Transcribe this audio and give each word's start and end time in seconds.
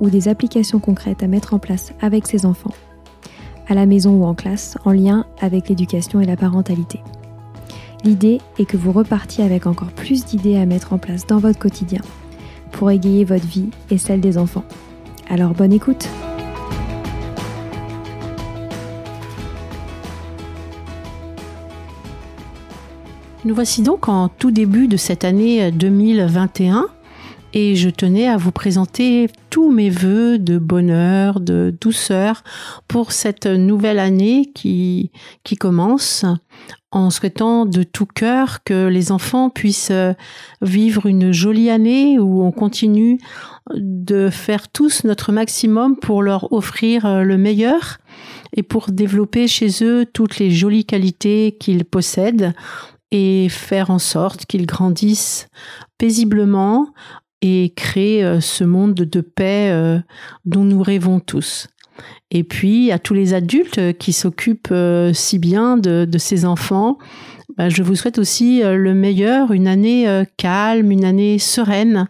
ou 0.00 0.10
des 0.10 0.28
applications 0.28 0.78
concrètes 0.78 1.22
à 1.22 1.26
mettre 1.26 1.54
en 1.54 1.58
place 1.58 1.92
avec 2.00 2.26
ses 2.26 2.46
enfants, 2.46 2.74
à 3.68 3.74
la 3.74 3.86
maison 3.86 4.12
ou 4.12 4.24
en 4.24 4.34
classe, 4.34 4.78
en 4.84 4.92
lien 4.92 5.26
avec 5.40 5.68
l'éducation 5.68 6.20
et 6.20 6.26
la 6.26 6.36
parentalité. 6.36 7.00
L'idée 8.04 8.40
est 8.58 8.66
que 8.66 8.76
vous 8.76 8.92
repartiez 8.92 9.44
avec 9.44 9.66
encore 9.66 9.92
plus 9.92 10.24
d'idées 10.24 10.56
à 10.56 10.66
mettre 10.66 10.92
en 10.92 10.98
place 10.98 11.26
dans 11.26 11.38
votre 11.38 11.58
quotidien 11.58 12.00
pour 12.72 12.90
égayer 12.90 13.24
votre 13.24 13.46
vie 13.46 13.70
et 13.90 13.98
celle 13.98 14.20
des 14.20 14.38
enfants. 14.38 14.64
Alors 15.28 15.54
bonne 15.54 15.72
écoute 15.72 16.08
Nous 23.44 23.54
voici 23.54 23.82
donc 23.82 24.08
en 24.08 24.28
tout 24.28 24.50
début 24.50 24.88
de 24.88 24.96
cette 24.96 25.24
année 25.24 25.70
2021 25.70 26.88
et 27.58 27.74
je 27.74 27.88
tenais 27.88 28.28
à 28.28 28.36
vous 28.36 28.52
présenter 28.52 29.30
tous 29.48 29.72
mes 29.72 29.88
voeux 29.88 30.38
de 30.38 30.58
bonheur, 30.58 31.40
de 31.40 31.74
douceur 31.80 32.44
pour 32.86 33.12
cette 33.12 33.46
nouvelle 33.46 33.98
année 33.98 34.52
qui, 34.54 35.10
qui 35.42 35.56
commence 35.56 36.26
en 36.90 37.08
souhaitant 37.08 37.64
de 37.64 37.82
tout 37.82 38.04
cœur 38.04 38.62
que 38.62 38.88
les 38.88 39.10
enfants 39.10 39.48
puissent 39.48 39.90
vivre 40.60 41.06
une 41.06 41.32
jolie 41.32 41.70
année 41.70 42.18
où 42.18 42.42
on 42.42 42.52
continue 42.52 43.18
de 43.74 44.28
faire 44.28 44.68
tous 44.68 45.04
notre 45.04 45.32
maximum 45.32 45.96
pour 45.96 46.22
leur 46.22 46.52
offrir 46.52 47.24
le 47.24 47.38
meilleur 47.38 47.96
et 48.52 48.62
pour 48.62 48.92
développer 48.92 49.48
chez 49.48 49.82
eux 49.82 50.04
toutes 50.04 50.38
les 50.38 50.50
jolies 50.50 50.84
qualités 50.84 51.56
qu'ils 51.58 51.86
possèdent 51.86 52.52
et 53.12 53.48
faire 53.48 53.90
en 53.90 53.98
sorte 53.98 54.44
qu'ils 54.44 54.66
grandissent 54.66 55.48
paisiblement 55.96 56.88
et 57.46 57.72
créer 57.74 58.24
euh, 58.24 58.40
ce 58.40 58.64
monde 58.64 58.94
de 58.94 59.20
paix 59.20 59.70
euh, 59.70 59.98
dont 60.44 60.64
nous 60.64 60.82
rêvons 60.82 61.20
tous. 61.20 61.68
Et 62.30 62.42
puis, 62.42 62.90
à 62.90 62.98
tous 62.98 63.14
les 63.14 63.34
adultes 63.34 63.96
qui 63.98 64.12
s'occupent 64.12 64.68
euh, 64.72 65.12
si 65.12 65.38
bien 65.38 65.76
de, 65.76 66.18
ces 66.18 66.44
enfants, 66.44 66.98
bah, 67.56 67.68
je 67.68 67.82
vous 67.82 67.94
souhaite 67.94 68.18
aussi 68.18 68.62
le 68.62 68.94
meilleur, 68.94 69.52
une 69.52 69.68
année 69.68 70.24
calme, 70.36 70.90
une 70.90 71.04
année 71.04 71.38
sereine, 71.38 72.06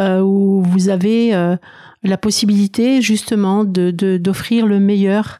où 0.00 0.62
vous 0.62 0.88
avez 0.88 1.32
la 2.02 2.16
possibilité 2.16 3.00
justement 3.00 3.62
de 3.62 3.92
d'offrir 4.16 4.66
le 4.66 4.80
meilleur 4.80 5.38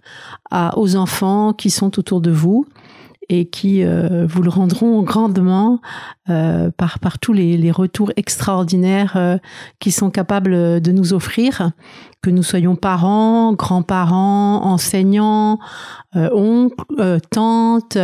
aux 0.76 0.94
enfants 0.94 1.54
qui 1.54 1.71
sont 1.71 1.98
autour 1.98 2.21
de 2.21 2.31
vous 2.31 2.66
et 3.32 3.47
qui 3.47 3.82
euh, 3.82 4.26
vous 4.28 4.43
le 4.43 4.50
rendront 4.50 5.03
grandement 5.03 5.81
euh, 6.28 6.70
par, 6.76 6.98
par 6.98 7.19
tous 7.19 7.32
les, 7.32 7.70
retours 7.70 8.12
extraordinaires 8.16 9.15
euh, 9.16 9.38
qu'ils 9.81 9.94
sont 9.94 10.10
capables 10.10 10.81
de 10.82 10.93
nous 10.93 11.15
offrir, 11.15 11.71
que 12.21 12.28
nous 12.28 12.42
soyons 12.42 12.76
parents, 12.76 13.54
grands-parents, 13.54 14.62
enseignants, 14.65 15.59
oncles, 16.15 17.19
tantes, 17.31 17.97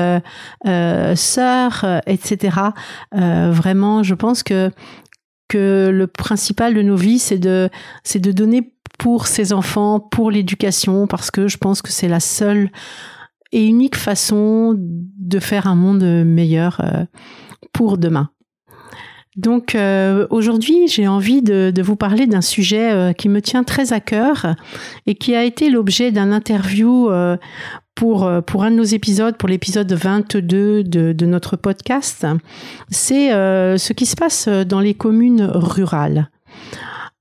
sœurs, 1.14 1.84
etc. 2.06 2.58
vraiment, 3.12 4.02
je 4.02 4.14
pense 4.14 4.42
que 4.42 4.70
que 5.48 5.90
le 5.90 6.06
principal 6.06 6.74
de 6.74 6.82
nos 6.82 6.96
vies, 6.96 7.18
c'est 7.18 7.38
de 7.38 7.70
c'est 8.04 8.18
de 8.18 8.32
donner 8.32 8.72
pour 8.98 9.26
ces 9.26 9.52
enfants, 9.52 10.00
pour 10.00 10.30
l'éducation, 10.30 11.06
parce 11.06 11.30
que 11.30 11.48
je 11.48 11.56
pense 11.56 11.82
que 11.82 11.90
c'est 11.90 12.08
la 12.08 12.20
seule 12.20 12.70
et 13.52 13.64
unique 13.64 13.96
façon 13.96 14.74
de 14.76 15.38
faire 15.38 15.66
un 15.66 15.74
monde 15.74 16.04
meilleur 16.24 16.80
euh, 16.80 17.04
pour 17.72 17.98
demain. 17.98 18.30
Donc 19.36 19.74
euh, 19.74 20.26
aujourd'hui, 20.30 20.88
j'ai 20.88 21.06
envie 21.06 21.42
de, 21.42 21.72
vous 21.80 21.94
parler 21.94 22.26
d'un 22.26 22.40
sujet 22.40 22.90
euh, 22.90 23.12
qui 23.12 23.28
me 23.28 23.40
tient 23.40 23.62
très 23.62 23.92
à 23.92 24.00
cœur 24.00 24.56
et 25.06 25.14
qui 25.14 25.36
a 25.36 25.44
été 25.44 25.70
l'objet 25.70 26.10
d'un 26.10 26.32
interview 26.32 27.08
pour, 27.94 28.30
pour 28.46 28.64
un 28.64 28.70
de 28.70 28.76
nos 28.76 28.84
épisodes, 28.84 29.36
pour 29.36 29.48
l'épisode 29.48 29.92
22 29.92 30.82
de, 30.82 31.12
de 31.12 31.26
notre 31.26 31.56
podcast. 31.56 32.26
C'est 32.90 33.30
ce 33.30 33.92
qui 33.92 34.06
se 34.06 34.16
passe 34.16 34.48
dans 34.48 34.80
les 34.80 34.94
communes 34.94 35.48
rurales. 35.52 36.30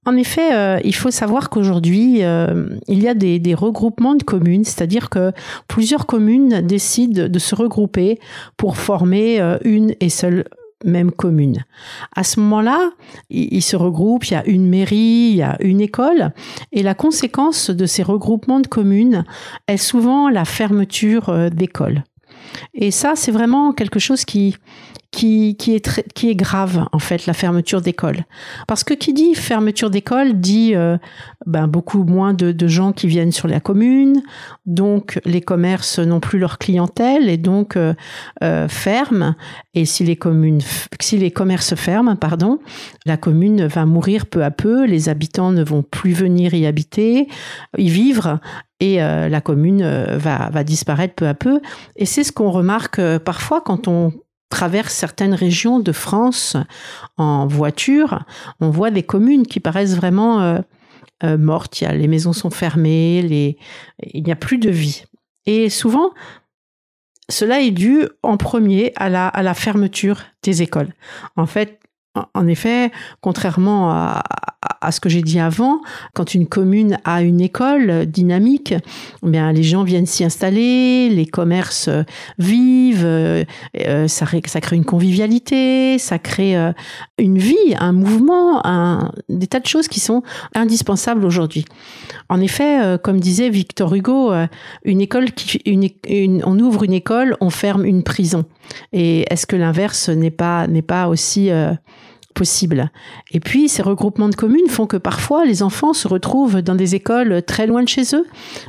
En 0.07 0.15
effet, 0.15 0.53
euh, 0.53 0.79
il 0.85 0.95
faut 0.95 1.11
savoir 1.11 1.49
qu'aujourd'hui, 1.49 2.23
euh, 2.23 2.69
il 2.87 3.03
y 3.03 3.09
a 3.09 3.13
des, 3.13 3.53
regroupements 3.53 4.15
de 4.15 4.23
communes, 4.23 4.63
c'est-à-dire 4.63 5.09
que 5.09 5.33
plusieurs 5.67 6.05
communes 6.05 6.61
décident 6.61 7.27
de 7.27 7.39
se 7.39 7.55
regrouper 7.55 8.17
pour 8.55 8.77
former 8.77 9.41
euh, 9.41 9.57
une 9.65 9.95
et 9.99 10.07
seule 10.07 10.45
même 10.85 11.11
commune. 11.11 11.65
À 12.15 12.23
ce 12.23 12.39
moment-là, 12.39 12.91
ils 13.29 13.61
se 13.61 13.75
regroupent, 13.75 14.23
il 14.27 14.35
y 14.35 14.37
a 14.37 14.45
une 14.45 14.69
mairie, 14.69 15.31
il 15.31 15.35
y 15.35 15.41
a 15.41 15.57
une 15.59 15.81
école, 15.81 16.31
et 16.71 16.83
la 16.83 16.93
conséquence 16.93 17.69
de 17.69 17.85
ces 17.85 18.03
regroupements 18.03 18.61
de 18.61 18.67
communes 18.67 19.25
est 19.67 19.75
souvent 19.75 20.29
la 20.29 20.45
fermeture 20.45 21.49
d'écoles. 21.49 22.03
Et 22.73 22.91
ça, 22.91 23.13
c'est 23.15 23.31
vraiment 23.31 23.73
quelque 23.73 23.99
chose 23.99 24.23
qui, 24.23 24.55
qui, 25.11 25.55
est 25.69 26.13
qui 26.13 26.29
est 26.29 26.35
grave, 26.35 26.85
en 26.91 26.99
fait, 26.99 27.25
la 27.25 27.33
fermeture 27.33 27.81
d'école. 27.81 28.25
Parce 28.67 28.83
que 28.83 28.93
qui 28.93 29.13
dit 29.13 29.35
fermeture 29.35 29.89
d'école 29.89 30.39
dit 30.39 30.75
euh, 30.75 30.97
ben, 31.45 31.67
beaucoup 31.67 32.03
moins 32.03 32.33
de, 32.33 32.67
gens 32.67 32.91
qui 32.91 33.07
viennent 33.07 33.31
sur 33.31 33.47
la 33.47 33.59
commune, 33.59 34.21
donc 34.65 35.19
les 35.25 35.41
commerces 35.41 35.99
n'ont 35.99 36.19
plus 36.19 36.37
leur 36.37 36.57
clientèle 36.57 37.29
et 37.29 37.37
donc 37.37 37.77
euh, 37.77 37.93
euh 38.43 38.67
ferment. 38.67 39.35
Et 39.73 39.85
si 39.85 40.03
les, 40.03 40.17
communes, 40.17 40.61
si 40.99 41.17
les 41.17 41.31
commerces 41.31 41.75
ferment, 41.75 42.15
pardon, 42.15 42.59
la 43.05 43.15
commune 43.15 43.65
va 43.65 43.85
mourir 43.85 44.25
peu 44.25 44.43
à 44.43 44.51
peu, 44.51 44.85
les 44.85 45.07
habitants 45.07 45.51
ne 45.51 45.63
vont 45.63 45.83
plus 45.83 46.13
venir 46.13 46.53
y 46.53 46.65
habiter, 46.65 47.27
y 47.77 47.89
vivre, 47.89 48.39
et 48.79 48.97
la 48.97 49.41
commune 49.41 49.83
va, 50.17 50.49
va 50.51 50.63
disparaître 50.63 51.15
peu 51.15 51.27
à 51.27 51.33
peu. 51.33 51.61
Et 51.95 52.05
c'est 52.05 52.23
ce 52.23 52.31
qu'on 52.31 52.51
remarque 52.51 53.01
parfois 53.19 53.61
quand 53.61 53.87
on 53.87 54.13
traverse 54.49 54.93
certaines 54.93 55.33
régions 55.33 55.79
de 55.79 55.91
France 55.91 56.55
en 57.17 57.47
voiture, 57.47 58.23
on 58.59 58.69
voit 58.69 58.91
des 58.91 59.03
communes 59.03 59.45
qui 59.45 59.59
paraissent 59.59 59.95
vraiment 59.95 60.41
euh, 60.41 60.59
euh, 61.23 61.37
mortes. 61.37 61.79
Les 61.81 62.07
maisons 62.07 62.33
sont 62.33 62.49
fermées, 62.49 63.57
il 64.03 64.23
n'y 64.23 64.31
a 64.31 64.35
plus 64.35 64.57
de 64.57 64.69
vie. 64.69 65.03
Et 65.45 65.69
souvent, 65.69 66.11
cela 67.29 67.61
est 67.61 67.71
dû 67.71 68.07
en 68.23 68.37
premier 68.37 68.93
à 68.95 69.09
la, 69.09 69.27
à 69.27 69.43
la 69.43 69.53
fermeture 69.53 70.23
des 70.43 70.61
écoles. 70.61 70.93
En 71.35 71.45
fait, 71.45 71.79
en 72.33 72.47
effet, 72.47 72.91
contrairement 73.21 73.91
à, 73.91 74.23
ce 74.91 74.99
que 74.99 75.09
j'ai 75.09 75.21
dit 75.21 75.39
avant, 75.39 75.81
quand 76.13 76.33
une 76.33 76.47
commune 76.47 76.97
a 77.03 77.21
une 77.21 77.41
école 77.41 78.05
dynamique, 78.05 78.73
eh 79.25 79.29
bien 79.29 79.51
les 79.51 79.63
gens 79.63 79.83
viennent 79.83 80.05
s'y 80.05 80.23
installer, 80.23 81.09
les 81.09 81.25
commerces 81.25 81.89
vivent, 82.37 83.05
euh, 83.05 83.43
ça, 84.07 84.25
ça 84.45 84.61
crée 84.61 84.75
une 84.75 84.85
convivialité, 84.85 85.97
ça 85.97 86.19
crée 86.19 86.55
une 87.17 87.37
vie, 87.37 87.75
un 87.79 87.91
mouvement, 87.91 88.61
des 89.29 89.47
tas 89.47 89.59
de 89.59 89.67
choses 89.67 89.87
qui 89.87 89.99
sont 89.99 90.23
indispensables 90.55 91.25
aujourd'hui. 91.25 91.65
En 92.29 92.39
effet, 92.39 92.97
comme 93.03 93.19
disait 93.19 93.49
Victor 93.49 93.93
Hugo, 93.93 94.31
une 94.83 95.01
école 95.01 95.31
qui, 95.31 95.61
on 96.45 96.59
ouvre 96.59 96.83
une 96.83 96.93
école, 96.93 97.35
on 97.41 97.49
ferme 97.49 97.85
une 97.85 98.03
prison. 98.03 98.45
Et 98.93 99.25
est-ce 99.31 99.45
que 99.45 99.55
l'inverse 99.55 100.09
n'est 100.09 100.31
pas 100.31 100.67
n'est 100.67 100.81
pas 100.81 101.07
aussi 101.07 101.51
euh, 101.51 101.73
possible. 102.37 102.91
Et 103.31 103.39
puis, 103.39 103.67
ces 103.67 103.81
regroupements 103.81 104.29
de 104.29 104.35
communes 104.35 104.69
font 104.69 104.85
que 104.85 104.95
parfois, 104.95 105.43
les 105.43 105.63
enfants 105.63 105.93
se 105.93 106.07
retrouvent 106.07 106.61
dans 106.61 106.75
des 106.75 106.93
écoles 106.93 107.41
très 107.41 107.65
loin 107.65 107.81
de 107.81 107.89
chez 107.89 108.15
eux. 108.15 108.25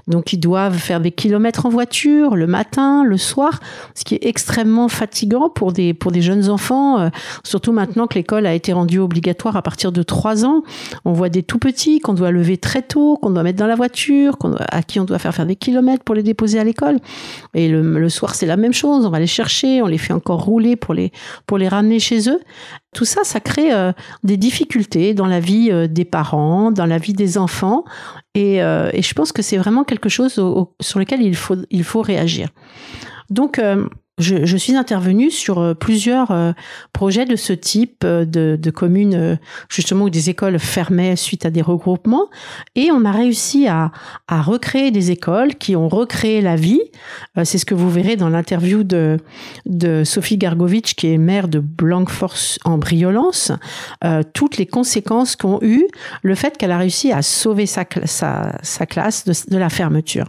Donc, 0.06 0.32
ils 0.32 0.40
doivent 0.40 0.78
faire 0.78 1.00
des 1.00 1.12
kilomètres 1.12 1.66
en 1.66 1.68
voiture, 1.68 2.34
le 2.34 2.46
matin, 2.46 3.04
le 3.04 3.18
soir, 3.18 3.60
ce 3.94 4.04
qui 4.04 4.14
est 4.14 4.24
extrêmement 4.24 4.88
fatigant 4.88 5.50
pour 5.50 5.72
des, 5.72 5.92
pour 5.92 6.12
des 6.12 6.22
jeunes 6.22 6.48
enfants, 6.48 6.98
euh, 6.98 7.08
surtout 7.44 7.72
maintenant 7.72 8.06
que 8.06 8.14
l'école 8.14 8.46
a 8.46 8.54
été 8.54 8.72
rendue 8.72 9.00
obligatoire 9.00 9.54
à 9.56 9.62
partir 9.62 9.92
de 9.92 10.02
3 10.02 10.46
ans. 10.46 10.62
On 11.04 11.12
voit 11.12 11.28
des 11.28 11.42
tout 11.42 11.58
petits 11.58 12.00
qu'on 12.00 12.14
doit 12.14 12.30
lever 12.30 12.56
très 12.56 12.80
tôt, 12.80 13.18
qu'on 13.20 13.30
doit 13.30 13.42
mettre 13.42 13.58
dans 13.58 13.66
la 13.66 13.76
voiture, 13.76 14.38
à 14.70 14.82
qui 14.82 14.98
on 14.98 15.04
doit 15.04 15.18
faire 15.18 15.34
faire 15.34 15.46
des 15.46 15.56
kilomètres 15.56 16.04
pour 16.04 16.14
les 16.14 16.22
déposer 16.22 16.58
à 16.58 16.64
l'école. 16.64 16.98
Et 17.52 17.68
le, 17.68 17.82
le 17.82 18.08
soir, 18.08 18.34
c'est 18.34 18.46
la 18.46 18.56
même 18.56 18.72
chose. 18.72 19.04
On 19.04 19.10
va 19.10 19.20
les 19.20 19.26
chercher, 19.26 19.82
on 19.82 19.86
les 19.86 19.98
fait 19.98 20.14
encore 20.14 20.42
rouler 20.42 20.76
pour 20.76 20.94
les, 20.94 21.12
pour 21.46 21.58
les 21.58 21.68
ramener 21.68 21.98
chez 21.98 22.30
eux. 22.30 22.40
Tout 22.94 23.04
ça, 23.04 23.22
ça 23.22 23.38
crée 23.38 23.57
euh, 23.58 23.92
des 24.22 24.36
difficultés 24.36 25.14
dans 25.14 25.26
la 25.26 25.40
vie 25.40 25.70
euh, 25.70 25.86
des 25.86 26.04
parents, 26.04 26.70
dans 26.70 26.86
la 26.86 26.98
vie 26.98 27.12
des 27.12 27.38
enfants, 27.38 27.84
et, 28.34 28.62
euh, 28.62 28.90
je 28.92 29.14
pense 29.14 29.32
que 29.32 29.42
c'est 29.42 29.56
vraiment 29.56 29.84
quelque 29.84 30.08
chose 30.08 30.34
sur 30.80 30.98
lequel 30.98 31.22
il 31.22 31.34
faut, 31.34 31.56
il 31.70 31.84
faut 31.84 32.02
réagir. 32.02 32.48
Donc, 33.30 33.60
je, 34.18 34.44
je, 34.44 34.56
suis 34.56 34.74
intervenue 34.74 35.30
sur 35.30 35.58
euh, 35.58 35.74
plusieurs 35.74 36.30
euh, 36.30 36.52
projets 36.92 37.24
de 37.24 37.36
ce 37.36 37.52
type 37.52 38.02
euh, 38.04 38.24
de, 38.24 38.58
de, 38.60 38.70
communes, 38.70 39.38
justement 39.68 40.06
où 40.06 40.10
des 40.10 40.30
écoles 40.30 40.58
fermaient 40.58 41.16
suite 41.16 41.46
à 41.46 41.50
des 41.50 41.62
regroupements, 41.62 42.28
et 42.74 42.90
on 42.92 43.04
a 43.04 43.12
réussi 43.12 43.68
à, 43.68 43.92
à 44.26 44.42
recréer 44.42 44.90
des 44.90 45.10
écoles 45.10 45.54
qui 45.54 45.76
ont 45.76 45.88
recréé 45.88 46.40
la 46.40 46.56
vie. 46.56 46.80
C'est 47.44 47.58
ce 47.58 47.64
que 47.64 47.74
vous 47.74 47.90
verrez 47.90 48.16
dans 48.16 48.28
l'interview 48.28 48.84
de, 48.84 49.18
de 49.66 50.04
Sophie 50.04 50.36
Gargovitch, 50.36 50.94
qui 50.94 51.12
est 51.12 51.18
maire 51.18 51.48
de 51.48 51.58
Blancforce 51.58 52.58
en 52.64 52.78
Briolance, 52.78 53.52
toutes 54.32 54.58
les 54.58 54.66
conséquences 54.66 55.36
qu'ont 55.36 55.58
eu 55.62 55.86
le 56.22 56.34
fait 56.34 56.56
qu'elle 56.56 56.72
a 56.72 56.78
réussi 56.78 57.12
à 57.12 57.22
sauver 57.22 57.66
sa, 57.66 57.84
sa, 58.04 58.58
sa 58.62 58.86
classe 58.86 59.24
de, 59.24 59.32
de 59.50 59.58
la 59.58 59.70
fermeture. 59.70 60.26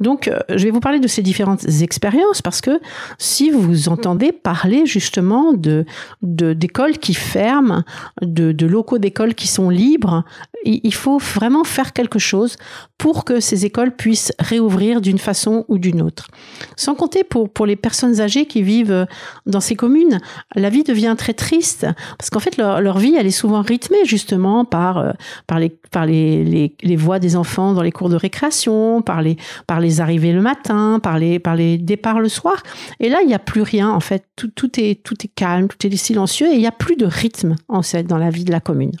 Donc, 0.00 0.30
je 0.48 0.64
vais 0.64 0.70
vous 0.70 0.80
parler 0.80 1.00
de 1.00 1.08
ces 1.08 1.22
différentes 1.22 1.64
expériences 1.82 2.42
parce 2.42 2.60
que 2.60 2.80
si 3.18 3.50
vous 3.50 3.88
entendez 3.88 4.32
parler 4.32 4.86
justement 4.86 5.52
de 5.52 5.84
d'écoles 6.22 6.98
qui 6.98 7.14
ferment, 7.14 7.82
de, 8.22 8.52
de 8.52 8.66
locaux 8.66 8.98
d'écoles 8.98 9.34
qui 9.34 9.46
sont 9.46 9.70
libres, 9.70 10.24
il 10.64 10.94
faut 10.94 11.18
vraiment 11.18 11.64
faire 11.64 11.92
quelque 11.92 12.18
chose 12.18 12.56
pour 12.96 13.24
que 13.24 13.40
ces 13.40 13.66
écoles 13.66 13.94
puissent 13.94 14.32
réouvrir 14.38 15.00
d'une 15.00 15.18
façon 15.18 15.64
ou 15.68 15.78
d'une 15.78 16.00
autre. 16.00 16.28
Sans 16.76 16.94
compter 16.94 17.22
pour, 17.22 17.50
pour 17.50 17.66
les 17.66 17.76
personnes 17.76 18.20
âgées 18.20 18.46
qui 18.46 18.62
vivent 18.62 19.06
dans 19.46 19.60
ces 19.60 19.76
communes, 19.76 20.20
la 20.54 20.70
vie 20.70 20.84
devient 20.84 21.14
très 21.18 21.34
triste 21.34 21.86
parce 22.18 22.30
qu'en 22.30 22.40
fait 22.40 22.56
leur, 22.56 22.80
leur, 22.80 22.98
vie 22.98 23.14
elle 23.18 23.26
est 23.26 23.30
souvent 23.30 23.60
rythmée 23.60 24.04
justement 24.04 24.64
par 24.64 24.98
euh, 24.98 25.12
par 25.46 25.58
les 25.58 25.68
par 25.68 26.06
les, 26.06 26.44
les, 26.44 26.74
les 26.82 26.96
voix 26.96 27.18
des 27.18 27.36
enfants 27.36 27.74
dans 27.74 27.82
les 27.82 27.92
cours 27.92 28.08
de 28.08 28.16
récréation, 28.16 29.02
par 29.02 29.20
les 29.22 29.36
par 29.66 29.80
les 29.80 30.00
arrivées 30.00 30.32
le 30.32 30.40
matin, 30.40 30.98
par 31.02 31.18
les 31.18 31.38
par 31.38 31.56
les 31.56 31.76
départs 31.76 32.20
le 32.20 32.28
soir. 32.28 32.62
Et 33.00 33.08
là 33.08 33.18
il 33.22 33.26
n'y 33.26 33.34
a 33.34 33.38
plus 33.38 33.62
rien 33.62 33.90
en 33.90 34.00
fait, 34.00 34.24
tout, 34.36 34.80
est 34.80 35.34
calme, 35.34 35.68
tout 35.68 35.86
est 35.86 35.96
silencieux 35.96 36.48
et 36.48 36.54
il 36.54 36.60
n'y 36.60 36.66
a 36.66 36.72
plus 36.72 36.96
de 36.96 37.06
rythme 37.06 37.56
en 37.68 37.82
fait 37.82 38.04
dans 38.04 38.18
la 38.18 38.30
vie 38.30 38.44
de 38.44 38.52
la 38.52 38.60
commune. 38.60 38.92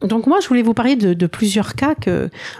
Donc 0.00 0.26
moi, 0.26 0.38
je 0.40 0.46
voulais 0.46 0.62
vous 0.62 0.74
parler 0.74 0.94
de, 0.94 1.26
plusieurs 1.26 1.74
cas 1.74 1.94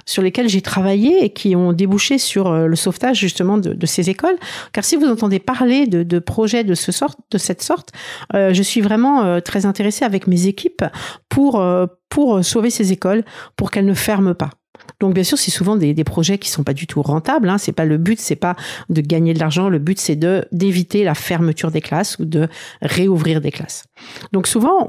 sur 0.07 0.23
lesquels 0.23 0.49
j'ai 0.49 0.61
travaillé 0.61 1.25
et 1.25 1.31
qui 1.31 1.55
ont 1.55 1.73
débouché 1.73 2.19
sur 2.19 2.49
euh, 2.49 2.67
le 2.67 2.77
sauvetage 2.77 3.19
justement 3.19 3.59
de, 3.59 3.87
ces 3.87 4.11
écoles. 4.11 4.37
Car 4.73 4.85
si 4.85 4.97
vous 4.97 5.07
entendez 5.07 5.39
parler 5.39 5.87
de, 5.87 6.19
projets 6.19 6.65
de, 6.65 6.75
ce 6.75 6.91
de 7.31 7.39
cette 7.39 7.63
sorte, 7.63 7.93
euh, 8.35 8.53
je 8.53 8.63
suis 8.63 8.81
vraiment 8.81 9.23
euh, 9.25 9.41
très 9.41 9.67
intéressée 9.67 10.05
avec 10.05 10.27
mes 10.27 10.47
équipes 10.47 10.85
pour 11.29 11.63
sauver 12.43 12.71
ces 12.71 12.91
écoles, 12.93 13.25
pour 13.55 13.71
qu'elles 13.71 13.87
ne 13.87 13.95
ferment 13.95 14.35
pas. 14.35 14.51
Donc 15.01 15.15
bien 15.15 15.25
sûr, 15.25 15.39
c'est 15.39 15.51
souvent 15.51 15.77
des, 15.77 15.95
projets 16.05 16.39
qui 16.39 16.51
sont 16.51 16.65
pas 16.65 16.75
du 16.75 16.87
tout 16.87 17.03
rentables. 17.03 17.49
Hein. 17.49 17.59
C'est 17.59 17.73
pas 17.73 17.85
le 17.85 17.99
but, 17.99 18.21
c'est 18.21 18.37
pas 18.37 18.57
de 18.89 19.01
gagner 19.01 19.35
de 19.35 19.39
l'argent. 19.39 19.69
Le 19.69 19.79
but, 19.79 19.99
c'est 19.99 20.17
de 20.17 20.47
d'éviter 20.53 21.05
la 21.05 21.15
fermeture 21.15 21.71
des 21.71 21.81
classes 21.81 22.19
ou 22.19 22.25
de 22.25 22.49
réouvrir 22.83 23.41
des 23.41 23.51
classes. 23.51 23.85
Donc 24.33 24.47
souvent, 24.47 24.87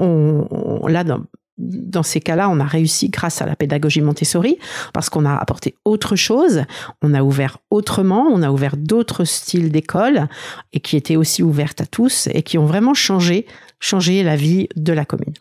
là 0.88 1.04
dans, 1.04 1.22
dans 1.60 2.04
ces 2.04 2.22
cas-là, 2.22 2.50
on 2.50 2.60
a 2.60 2.66
réussi 2.66 3.10
grâce 3.10 3.42
à 3.42 3.46
la 3.46 3.56
pédagogie 3.56 4.02
Montessori 4.02 4.58
parce 4.94 5.10
qu'on 5.10 5.26
a 5.26 5.36
apporté 5.36 5.76
autre 5.86 6.16
chose, 6.16 6.64
on 7.02 7.14
a 7.14 7.22
ouvert 7.22 7.58
autrement, 7.70 8.28
on 8.31 8.42
a 8.42 8.52
ouvert 8.52 8.78
d'autres 8.78 9.26
styles 9.26 9.72
d'école 9.72 10.28
et 10.74 10.80
qui 10.80 10.96
étaient 10.96 11.18
aussi 11.18 11.44
ouvertes 11.44 11.81
à 11.81 11.86
tous 11.86 12.28
et 12.34 12.42
qui 12.42 12.58
ont 12.58 12.66
vraiment 12.66 12.94
changé 12.94 13.46
changé 13.81 14.24
la 14.24 14.36
vie 14.36 14.68
de 14.76 14.92
la 14.92 15.06
commune. 15.06 15.34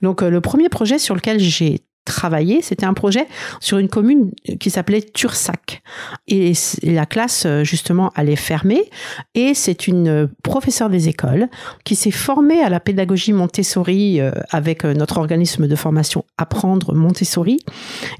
Donc 0.00 0.22
euh, 0.22 0.30
le 0.30 0.40
premier 0.40 0.68
projet 0.68 0.98
sur 0.98 1.14
lequel 1.14 1.40
j'ai 1.40 1.80
travaillé, 2.04 2.62
c'était 2.62 2.86
un 2.86 2.94
projet 2.94 3.26
sur 3.60 3.78
une 3.78 3.88
commune 3.88 4.32
qui 4.58 4.70
s'appelait 4.70 5.02
Tursac. 5.02 5.82
Et 6.28 6.52
la 6.82 7.06
classe, 7.06 7.46
justement, 7.62 8.10
allait 8.14 8.36
fermer. 8.36 8.90
Et 9.34 9.54
c'est 9.54 9.86
une 9.86 10.28
professeure 10.42 10.90
des 10.90 11.08
écoles 11.08 11.48
qui 11.84 11.94
s'est 11.94 12.10
formée 12.10 12.62
à 12.62 12.68
la 12.68 12.80
pédagogie 12.80 13.32
Montessori 13.32 14.20
euh, 14.20 14.30
avec 14.50 14.84
euh, 14.84 14.94
notre 14.94 15.18
organisme 15.18 15.66
de 15.66 15.76
formation 15.76 16.24
Apprendre 16.38 16.94
Montessori, 16.94 17.60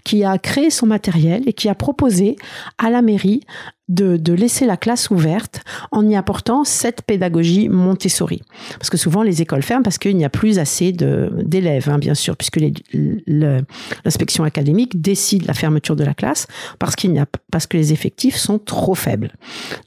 qui 0.04 0.24
a 0.24 0.38
créé 0.38 0.70
son 0.70 0.86
matériel 0.86 1.42
et 1.46 1.52
qui 1.52 1.68
a 1.68 1.74
proposé 1.74 2.36
à 2.78 2.90
la 2.90 3.02
mairie 3.02 3.42
de, 3.90 4.16
de, 4.16 4.32
laisser 4.32 4.64
la 4.64 4.76
classe 4.76 5.10
ouverte 5.10 5.62
en 5.90 6.08
y 6.08 6.16
apportant 6.16 6.64
cette 6.64 7.02
pédagogie 7.02 7.68
Montessori. 7.68 8.40
Parce 8.78 8.88
que 8.88 8.96
souvent 8.96 9.22
les 9.22 9.42
écoles 9.42 9.62
ferment 9.62 9.82
parce 9.82 9.98
qu'il 9.98 10.16
n'y 10.16 10.24
a 10.24 10.30
plus 10.30 10.58
assez 10.58 10.92
d'élèves, 10.92 11.88
hein, 11.90 11.98
bien 11.98 12.14
sûr, 12.14 12.36
puisque 12.36 12.60
l'inspection 13.26 14.44
académique 14.44 15.00
décide 15.00 15.46
la 15.46 15.54
fermeture 15.54 15.96
de 15.96 16.04
la 16.04 16.14
classe 16.14 16.46
parce 16.78 16.96
qu'il 16.96 17.12
n'y 17.12 17.18
a 17.18 17.26
parce 17.50 17.66
que 17.66 17.76
les 17.76 17.92
effectifs 17.92 18.36
sont 18.36 18.58
trop 18.58 18.94
faibles. 18.94 19.32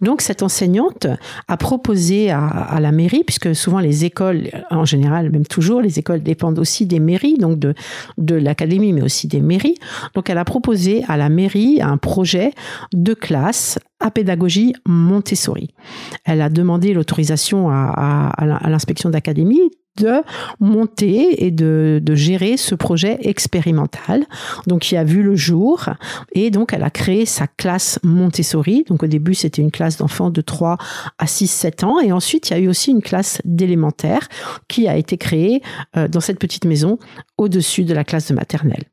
Donc 0.01 0.22
cette 0.22 0.44
enseignante 0.44 1.08
a 1.48 1.58
proposé 1.58 2.30
à, 2.30 2.46
à, 2.46 2.80
la 2.80 2.92
mairie, 2.92 3.24
puisque 3.24 3.56
souvent 3.56 3.80
les 3.80 4.06
écoles, 4.06 4.50
en 4.70 4.86
général, 4.86 5.32
même 5.32 5.46
toujours, 5.46 5.82
les 5.82 5.98
écoles 6.00 6.22
dépendent 6.22 6.60
aussi 6.60 6.86
des 6.86 7.00
mairies, 7.00 7.38
donc 7.38 7.58
de, 7.58 7.74
de 8.18 8.36
l'académie, 8.36 8.94
mais 8.94 9.01
aussi 9.01 9.27
des 9.27 9.42
mairies. 9.42 9.77
Donc 10.13 10.30
elle 10.30 10.38
a 10.38 10.46
proposé 10.46 11.04
à 11.08 11.18
la 11.18 11.30
mairie 11.30 11.82
un 11.82 11.98
projet 11.98 12.51
de 12.92 13.13
classe 13.13 13.80
à 14.03 14.12
pédagogie 14.12 14.75
Montessori. 14.86 15.74
Elle 16.25 16.41
a 16.41 16.50
demandé 16.50 16.93
l'autorisation 16.93 17.69
à, 17.72 18.31
l'inspection 18.67 19.10
d'académie 19.10 19.72
de 19.95 20.22
monter 20.60 21.45
et 21.45 21.51
de, 21.51 22.00
de, 22.01 22.15
gérer 22.15 22.57
ce 22.57 22.74
projet 22.74 23.19
expérimental, 23.22 24.25
donc 24.65 24.81
qui 24.81 24.98
a 24.98 25.03
vu 25.03 25.22
le 25.22 25.36
jour, 25.36 25.86
et 26.31 26.50
donc 26.50 26.74
elle 26.74 26.81
a 26.81 26.89
créé 26.89 27.27
sa 27.27 27.45
classe 27.45 28.00
Montessori. 28.01 28.86
Donc 28.88 29.03
au 29.03 29.07
début 29.07 29.36
c'était 29.36 29.62
une 29.62 29.69
classe 29.69 29.98
d'enfants 29.98 30.31
de 30.31 30.41
3 30.41 30.77
à 31.19 31.27
6, 31.27 31.48
7 31.48 31.83
ans, 31.83 32.00
et 32.00 32.12
ensuite 32.12 32.50
il 32.50 32.53
y 32.53 32.55
a 32.55 32.60
eu 32.60 32.67
aussi 32.67 32.89
une 32.89 33.03
classe 33.03 33.39
d'élémentaire 33.45 34.27
qui 34.67 34.88
a 34.88 34.98
été 34.98 35.17
créée 35.17 35.62
euh, 35.95 36.07
dans 36.07 36.22
cette 36.22 36.39
petite 36.39 36.65
maison 36.65 36.98
au-dessus 37.38 37.83
de 37.83 37.93
la 37.93 38.03
classe 38.03 38.29
de 38.29 38.33
maternelle. 38.33 38.86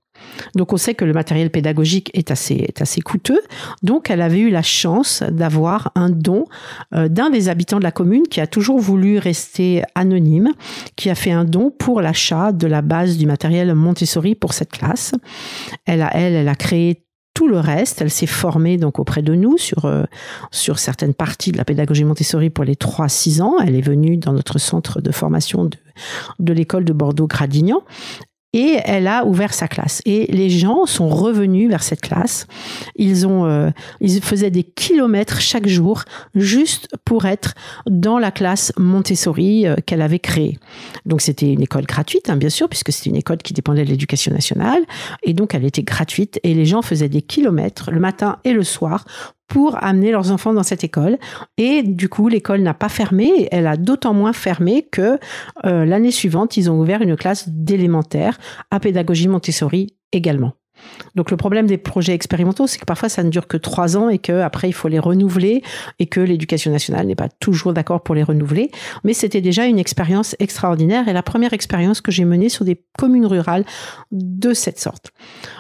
Donc 0.55 0.73
on 0.73 0.77
sait 0.77 0.95
que 0.95 1.05
le 1.05 1.13
matériel 1.13 1.51
pédagogique 1.51 2.11
est 2.15 2.31
assez, 2.31 2.55
est 2.55 2.81
assez 2.81 3.01
coûteux. 3.01 3.41
Donc 3.83 4.11
elle 4.11 4.23
avait 4.23 4.41
eu 4.41 4.51
la 4.51 4.63
chance 4.63 5.23
d'avoir 5.23 5.93
un 5.95 6.11
don 6.11 6.47
euh, 6.95 7.09
d'un 7.09 7.31
des 7.31 7.49
habitants 7.49 7.79
de 7.79 7.85
la 7.85 7.93
commune 7.93 8.25
qui 8.29 8.41
a 8.41 8.47
toujours 8.47 8.79
voulu 8.79 9.19
rester 9.19 9.83
anonyme, 9.95 10.53
qui 10.97 11.11
a 11.11 11.15
fait 11.15 11.33
un 11.33 11.45
don 11.45 11.71
pour 11.71 12.01
l'achat 12.01 12.53
de 12.53 12.67
la 12.67 12.83
base 12.83 13.17
du 13.17 13.27
matériel 13.27 13.75
Montessori 13.75 14.35
pour 14.35 14.53
cette 14.53 14.71
classe. 14.71 15.13
Elle 15.87 16.03
a, 16.03 16.11
elle, 16.15 16.35
elle 16.35 16.49
a 16.49 16.55
créé 16.55 17.05
tout 17.35 17.49
le 17.49 17.59
reste. 17.59 18.03
Elle 18.03 18.11
s'est 18.11 18.27
formée 18.27 18.77
donc 18.77 18.99
auprès 18.99 19.23
de 19.23 19.35
nous 19.35 19.57
sur 19.57 19.85
euh, 19.85 20.05
sur 20.51 20.79
certaines 20.79 21.15
parties 21.15 21.53
de 21.53 21.57
la 21.57 21.65
pédagogie 21.65 22.05
Montessori 22.05 22.51
pour 22.51 22.65
les 22.65 22.75
3-6 22.75 23.41
ans. 23.41 23.57
Elle 23.65 23.77
est 23.77 23.81
venue 23.81 24.17
dans 24.17 24.33
notre 24.33 24.59
centre 24.59 25.01
de 25.01 25.13
formation 25.13 25.65
de 25.65 25.77
de 26.39 26.53
l'école 26.53 26.85
de 26.85 26.93
Bordeaux 26.93 27.27
Gradignan 27.27 27.83
et 28.53 28.79
elle 28.85 29.07
a 29.07 29.25
ouvert 29.25 29.55
sa 29.55 29.69
classe. 29.69 30.03
Et 30.05 30.27
les 30.33 30.51
gens 30.51 30.87
sont 30.87 31.09
revenus 31.09 31.69
vers 31.69 31.83
cette 31.83 32.01
classe. 32.01 32.47
Ils 32.97 33.27
ont, 33.27 33.45
euh, 33.47 33.71
ils 34.01 34.23
faisaient 34.23 34.51
des 34.51 34.65
kilomètres 34.65 35.41
chaque 35.41 35.69
jour 35.69 36.03
juste 36.35 36.89
pour 37.05 37.27
être 37.27 37.55
dans 37.87 38.19
la 38.19 38.31
classe 38.31 38.73
Montessori 38.77 39.67
euh, 39.67 39.77
qu'elle 39.87 40.03
avait 40.03 40.19
créée. 40.19 40.59
Donc 41.07 41.21
c'était 41.21 41.53
une 41.53 41.63
école 41.63 41.85
gratuite, 41.85 42.29
hein, 42.29 42.37
bien 42.37 42.51
sûr, 42.51 42.69
puisque 42.69 42.93
c'était 42.93 43.11
une 43.11 43.17
école 43.17 43.39
qui 43.39 43.53
dépendait 43.53 43.85
de 43.85 43.91
l'éducation 43.91 44.33
nationale, 44.33 44.83
et 45.23 45.35
donc 45.35 45.55
elle 45.55 45.65
était 45.65 45.83
gratuite. 45.83 46.41
Et 46.43 46.55
les 46.55 46.65
gens 46.65 46.83
faisaient 46.83 47.09
des 47.09 47.23
kilomètres 47.23 47.91
le 47.91 48.01
matin 48.01 48.39
et 48.45 48.53
le 48.53 48.65
soir 48.65 49.05
pour 49.51 49.83
amener 49.83 50.13
leurs 50.13 50.31
enfants 50.31 50.55
dans 50.55 50.63
cette 50.63 50.85
école. 50.85 51.19
Et 51.59 51.83
du 51.83 52.09
coup, 52.09 52.29
l'école 52.29 52.63
n'a 52.63 52.73
pas 52.73 52.89
fermé. 52.89 53.49
Elle 53.51 53.67
a 53.67 53.77
d'autant 53.77 54.15
moins 54.15 54.33
fermé 54.33 54.87
que 54.91 55.19
euh, 55.67 55.85
l'année 55.85 56.13
suivante, 56.13 56.57
ils 56.57 56.71
ont 56.71 56.81
ouvert 56.81 57.03
une 57.03 57.17
classe 57.17 57.49
d'élémentaire 57.49 58.39
à 58.71 58.81
pédagogie 58.81 59.29
Montessori 59.29 59.97
également. 60.13 60.55
Donc 61.15 61.31
le 61.31 61.37
problème 61.37 61.67
des 61.67 61.79
projets 61.79 62.15
expérimentaux, 62.15 62.67
c'est 62.67 62.79
que 62.79 62.85
parfois 62.85 63.09
ça 63.09 63.23
ne 63.23 63.31
dure 63.31 63.47
que 63.47 63.57
trois 63.57 63.97
ans 63.97 64.09
et 64.09 64.19
que 64.19 64.41
après 64.41 64.69
il 64.69 64.73
faut 64.73 64.89
les 64.89 64.99
renouveler 64.99 65.63
et 65.99 66.07
que 66.07 66.21
l'éducation 66.21 66.71
nationale 66.71 67.07
n'est 67.07 67.15
pas 67.15 67.29
toujours 67.29 67.73
d'accord 67.73 68.03
pour 68.03 68.15
les 68.15 68.23
renouveler. 68.23 68.71
Mais 69.05 69.15
c'était 69.15 69.41
déjà 69.41 69.67
une 69.67 69.79
expérience 69.79 70.37
extraordinaire 70.39 71.09
et 71.09 71.13
la 71.13 71.23
première 71.23 71.53
expérience 71.53 72.01
que 72.01 72.11
j'ai 72.11 72.25
menée 72.25 72.49
sur 72.49 72.65
des 72.65 72.81
communes 72.99 73.27
rurales 73.27 73.65
de 74.13 74.55
cette 74.55 74.79
sorte. 74.79 75.13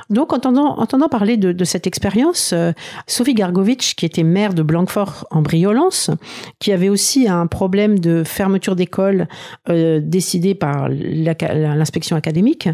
Donc 0.08 0.32
entendant, 0.32 0.78
entendant 0.78 1.08
parler 1.08 1.36
de, 1.36 1.64
cette 1.64 1.86
expérience, 1.86 2.52
euh, 2.52 2.72
Sophie 3.06 3.34
Gargovitch, 3.34 3.94
qui 3.94 4.06
était 4.06 4.24
maire 4.24 4.54
de 4.54 4.62
Blanquefort 4.62 5.26
en 5.30 5.42
Briolance, 5.42 6.10
qui 6.58 6.72
avait 6.72 6.88
aussi 6.88 7.28
un 7.28 7.46
problème 7.46 7.98
de 7.98 8.24
fermeture 8.24 8.76
d'école 8.76 9.28
euh, 9.68 10.00
décidé 10.02 10.54
par 10.54 10.88
l'inspection 10.88 12.16
académique, 12.16 12.68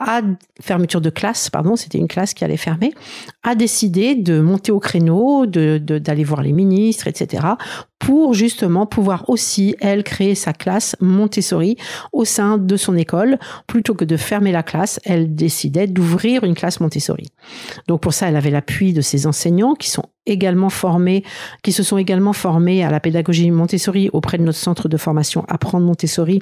à 0.00 0.22
fermeture 0.60 1.00
de 1.00 1.10
classe, 1.10 1.50
pardon, 1.50 1.76
c'était 1.76 1.98
une 1.98 2.08
classe 2.08 2.34
qui 2.34 2.44
allait 2.44 2.56
fermer, 2.56 2.92
a 3.42 3.54
décidé 3.54 4.14
de 4.14 4.40
monter 4.40 4.72
au 4.72 4.80
créneau, 4.80 5.46
de 5.46 5.78
d'aller 5.78 6.24
voir 6.24 6.42
les 6.42 6.52
ministres, 6.52 7.06
etc., 7.06 7.46
pour 8.00 8.32
justement 8.34 8.86
pouvoir 8.86 9.28
aussi, 9.28 9.76
elle, 9.80 10.02
créer 10.02 10.34
sa 10.34 10.52
classe 10.52 10.96
Montessori 11.00 11.76
au 12.12 12.24
sein 12.24 12.56
de 12.58 12.76
son 12.76 12.96
école. 12.96 13.38
Plutôt 13.66 13.94
que 13.94 14.06
de 14.06 14.16
fermer 14.16 14.52
la 14.52 14.62
classe, 14.62 14.98
elle 15.04 15.34
décidait 15.34 15.86
d'ouvrir 15.86 16.42
une 16.42 16.54
classe 16.54 16.80
Montessori. 16.80 17.28
Donc 17.88 18.00
pour 18.00 18.14
ça, 18.14 18.28
elle 18.28 18.36
avait 18.36 18.50
l'appui 18.50 18.94
de 18.94 19.02
ses 19.02 19.26
enseignants 19.26 19.74
qui 19.74 19.90
sont 19.90 20.06
également 20.26 20.70
formés, 20.70 21.24
qui 21.62 21.72
se 21.72 21.82
sont 21.82 21.98
également 21.98 22.32
formés 22.32 22.84
à 22.84 22.90
la 22.90 23.00
pédagogie 23.00 23.50
Montessori 23.50 24.10
auprès 24.12 24.38
de 24.38 24.44
notre 24.44 24.58
centre 24.58 24.88
de 24.88 24.96
formation 24.96 25.44
Apprendre 25.48 25.86
Montessori 25.86 26.40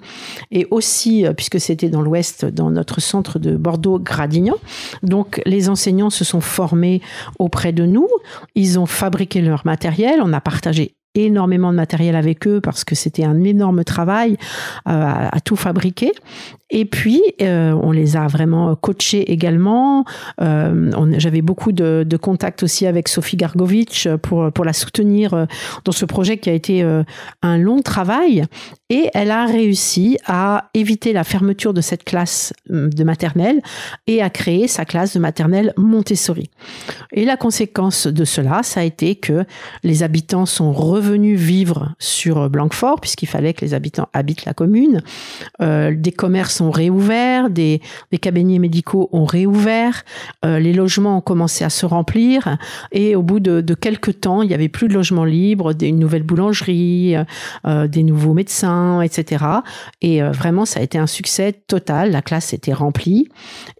et 0.50 0.66
aussi, 0.70 1.26
euh, 1.26 1.32
puisque 1.32 1.60
c'était 1.60 1.88
dans 1.88 2.02
l'Ouest, 2.02 2.44
dans 2.44 2.70
notre 2.70 3.00
centre 3.00 3.38
de 3.38 3.56
Bordeaux-Gradignan. 3.56 4.56
Donc 5.02 5.40
les 5.46 5.68
enseignants 5.68 6.10
se 6.10 6.24
sont 6.24 6.40
formés 6.40 6.87
auprès 7.38 7.72
de 7.72 7.84
nous, 7.84 8.08
ils 8.54 8.78
ont 8.78 8.86
fabriqué 8.86 9.40
leur 9.40 9.64
matériel, 9.64 10.20
on 10.22 10.32
a 10.32 10.40
partagé 10.40 10.94
énormément 11.14 11.70
de 11.70 11.76
matériel 11.76 12.16
avec 12.16 12.46
eux 12.46 12.60
parce 12.60 12.84
que 12.84 12.94
c'était 12.94 13.24
un 13.24 13.42
énorme 13.44 13.84
travail 13.84 14.36
euh, 14.88 15.28
à, 15.32 15.40
tout 15.40 15.56
fabriquer. 15.56 16.12
Et 16.70 16.84
puis, 16.84 17.22
euh, 17.40 17.72
on 17.82 17.92
les 17.92 18.16
a 18.16 18.26
vraiment 18.26 18.74
coachés 18.76 19.32
également. 19.32 20.04
Euh, 20.40 20.90
J'avais 21.18 21.42
beaucoup 21.42 21.72
de, 21.72 22.04
contacts 22.20 22.62
aussi 22.62 22.86
avec 22.86 23.08
Sophie 23.08 23.36
Gargovitch 23.36 24.08
pour, 24.22 24.52
pour 24.52 24.64
la 24.64 24.72
soutenir 24.72 25.34
euh, 25.34 25.46
dans 25.84 25.92
ce 25.92 26.04
projet 26.04 26.38
qui 26.38 26.50
a 26.50 26.52
été 26.52 26.82
euh, 26.82 27.04
un 27.42 27.58
long 27.58 27.80
travail. 27.80 28.44
Et 28.90 29.10
elle 29.14 29.30
a 29.30 29.46
réussi 29.46 30.18
à 30.26 30.68
éviter 30.74 31.12
la 31.12 31.24
fermeture 31.24 31.74
de 31.74 31.80
cette 31.80 32.04
classe 32.04 32.52
de 32.68 33.04
maternelle 33.04 33.60
et 34.06 34.22
à 34.22 34.30
créer 34.30 34.66
sa 34.66 34.84
classe 34.84 35.14
de 35.14 35.20
maternelle 35.20 35.74
Montessori. 35.76 36.50
Et 37.12 37.24
la 37.24 37.36
conséquence 37.36 38.06
de 38.06 38.24
cela, 38.24 38.62
ça 38.62 38.80
a 38.80 38.84
été 38.84 39.14
que 39.14 39.44
les 39.84 40.02
habitants 40.02 40.46
sont 40.46 40.72
revenus 40.72 41.38
vivre 41.38 41.94
sur 41.98 42.48
Blanquefort, 42.48 43.00
puisqu'il 43.00 43.26
fallait 43.26 43.52
que 43.52 43.62
les 43.64 43.74
habitants 43.74 44.08
habitent 44.14 44.46
la 44.46 44.54
commune. 44.54 45.02
Euh, 45.60 45.94
des 45.94 46.12
commerces 46.12 46.57
ont 46.62 46.70
réouvert, 46.70 47.50
des, 47.50 47.80
des 48.10 48.18
cabinets 48.18 48.58
médicaux 48.58 49.08
ont 49.12 49.24
réouvert, 49.24 50.04
euh, 50.44 50.58
les 50.58 50.72
logements 50.72 51.18
ont 51.18 51.22
commencé 51.22 51.64
à 51.64 51.70
se 51.70 51.86
remplir 51.86 52.58
et 52.92 53.16
au 53.16 53.22
bout 53.22 53.40
de, 53.40 53.74
quelques 53.74 54.20
temps, 54.20 54.42
il 54.42 54.50
y 54.50 54.54
avait 54.54 54.68
plus 54.68 54.88
de 54.88 54.94
logements 54.94 55.24
libres, 55.24 55.72
une 55.80 55.98
nouvelle 55.98 56.22
boulangerie, 56.22 57.16
euh, 57.66 57.86
des 57.86 58.02
nouveaux 58.02 58.34
médecins, 58.34 59.02
etc. 59.02 59.44
Et 60.00 60.22
euh, 60.22 60.30
vraiment, 60.30 60.64
ça 60.64 60.80
a 60.80 60.82
été 60.82 60.98
un 60.98 61.06
succès 61.06 61.52
total. 61.66 62.10
La 62.10 62.22
classe 62.22 62.52
était 62.52 62.72
remplie 62.72 63.28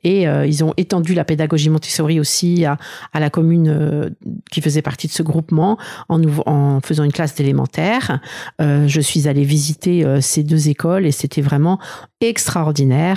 et 0.05 0.29
euh, 0.29 0.47
ils 0.47 0.65
ont 0.65 0.75
étendu 0.77 1.15
la 1.15 1.25
pédagogie 1.25 1.71
Montessori 1.71 2.21
aussi 2.21 2.65
à, 2.65 2.79
la 3.15 3.31
commune 3.31 3.69
euh, 3.69 4.11
qui 4.51 4.61
faisait 4.61 4.83
partie 4.83 5.07
de 5.07 5.13
ce 5.13 5.23
groupement 5.23 5.79
en, 6.09 6.21
en 6.47 6.81
faisant 6.81 7.05
une 7.05 7.13
classe 7.13 7.35
d'élémentaire. 7.35 8.21
je 8.59 9.01
suis 9.01 9.29
allée 9.29 9.45
visiter 9.45 10.05
ces 10.21 10.43
deux 10.43 10.69
écoles 10.69 11.07
et 11.07 11.13
c'était 11.13 11.41
vraiment 11.41 11.79
extraordinaire 12.21 12.68